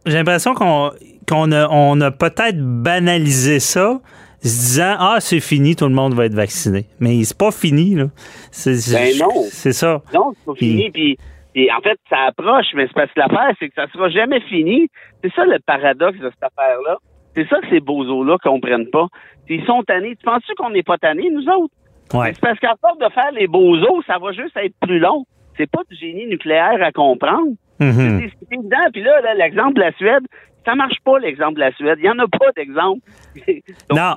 [0.05, 0.91] j'ai l'impression qu'on
[1.27, 3.99] qu'on a, on a peut-être banalisé ça,
[4.43, 6.85] se disant ah c'est fini, tout le monde va être vacciné.
[6.99, 8.09] Mais c'est pas fini là.
[8.51, 9.45] C'est, ben non.
[9.51, 10.01] C'est ça.
[10.13, 10.89] Non, c'est pas fini.
[10.91, 11.17] Puis,
[11.55, 14.89] en fait, ça approche, mais c'est parce que l'affaire, c'est que ça sera jamais fini.
[15.23, 16.97] C'est ça le paradoxe de cette affaire-là.
[17.35, 19.07] C'est ça que ces bozos-là comprennent pas.
[19.49, 20.15] Ils sont tannés.
[20.15, 21.73] Tu penses-tu qu'on n'est pas tannés, nous autres?
[22.13, 22.33] Ouais.
[22.33, 25.25] C'est parce qu'à force de faire les bozos, ça va juste être plus long.
[25.57, 27.53] C'est pas du génie nucléaire à comprendre.
[27.79, 28.31] Mm-hmm.
[28.39, 28.77] C'est évident.
[28.93, 30.23] Puis là, là l'exemple de la Suède,
[30.67, 31.97] Ça marche pas, l'exemple de la Suède.
[31.99, 32.99] Il n'y en a pas d'exemple.
[33.89, 34.15] non.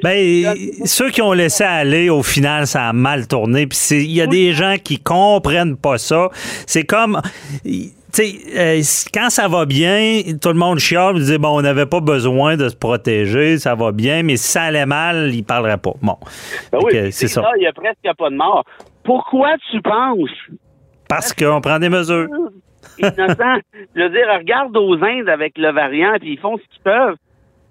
[0.00, 0.54] Ben,
[0.84, 3.66] ceux qui ont laissé aller, au final, ça a mal tourné.
[3.66, 6.28] Puis il y a des gens qui comprennent pas ça.
[6.66, 7.20] C'est comme
[8.12, 8.80] sais, euh,
[9.12, 12.68] quand ça va bien, tout le monde chiale, dit bon, on n'avait pas besoin de
[12.68, 15.94] se protéger, ça va bien, mais si ça allait mal, il parlerait pas.
[16.00, 16.16] Bon.
[16.70, 17.42] Ben oui, c'est ça.
[17.56, 18.64] Il y a presque pas de mort.
[19.02, 20.30] Pourquoi tu penses?
[21.08, 22.28] Parce qu'on prend des mesures.
[22.98, 23.60] Innocent.
[23.94, 27.16] Je veux dire, regarde aux Indes avec le variant, puis ils font ce qu'ils peuvent.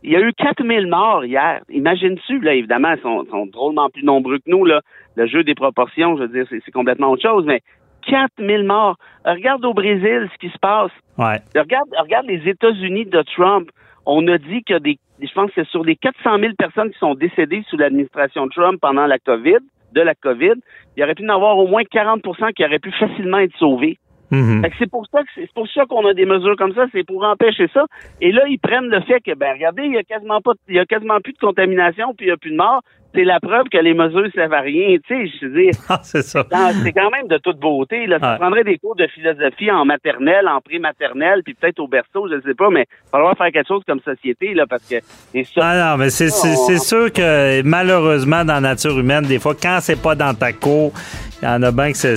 [0.03, 1.61] Il y a eu 4000 morts hier.
[1.69, 4.81] Imagine-tu, là, évidemment, ils sont, sont, drôlement plus nombreux que nous, là.
[5.15, 7.61] Le jeu des proportions, je veux dire, c'est complètement autre chose, mais
[8.07, 8.97] 4000 morts.
[9.25, 10.91] Regarde au Brésil ce qui se passe.
[11.17, 11.39] Ouais.
[11.55, 13.69] Regarde, regarde les États-Unis de Trump.
[14.05, 17.13] On a dit que des, je pense que sur les 400 000 personnes qui sont
[17.13, 19.59] décédées sous l'administration Trump pendant la COVID,
[19.93, 20.55] de la COVID,
[20.95, 23.99] il y aurait pu en avoir au moins 40% qui auraient pu facilement être sauvés.
[24.31, 24.71] Mm-hmm.
[24.79, 27.23] C'est pour ça que c'est pour ça qu'on a des mesures comme ça, c'est pour
[27.23, 27.85] empêcher ça.
[28.21, 30.75] Et là, ils prennent le fait que ben regardez, il y a quasiment pas il
[30.75, 32.81] y a quasiment plus de contamination, puis il y a plus de morts.
[33.13, 35.71] C'est la preuve que les mesures servent à rien, tu sais, je veux dire.
[35.89, 36.45] Ah, c'est ça.
[36.81, 38.07] C'est quand même de toute beauté.
[38.07, 42.29] Là, tu prendrais des cours de philosophie en maternelle, en pré-maternelle, puis peut-être au berceau,
[42.29, 44.87] je ne sais pas, mais il va falloir faire quelque chose comme société, là, parce
[44.87, 45.61] que c'est ça.
[45.61, 50.01] Ah non, mais c'est sûr que malheureusement, dans la nature humaine, des fois, quand c'est
[50.01, 50.93] pas dans ta cour,
[51.41, 52.15] il y en a bien que c'est,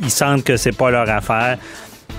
[0.00, 1.58] ils sentent que c'est pas leur affaire.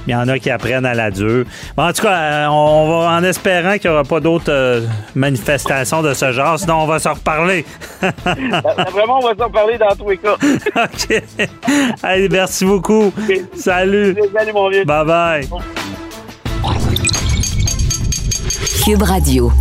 [0.07, 1.45] Il y en a qui apprennent à la dure.
[1.75, 4.81] en tout cas, euh, on va en espérant qu'il n'y aura pas d'autres euh,
[5.15, 7.65] manifestations de ce genre, sinon on va s'en reparler.
[8.01, 10.35] Vraiment, on va s'en reparler dans tous les cas.
[10.85, 11.23] OK.
[12.03, 13.11] Allez, merci beaucoup.
[13.53, 14.15] Salut.
[14.33, 14.85] Salut, mon vieux.
[14.85, 15.49] Bye bye.
[18.85, 19.51] Cube Radio.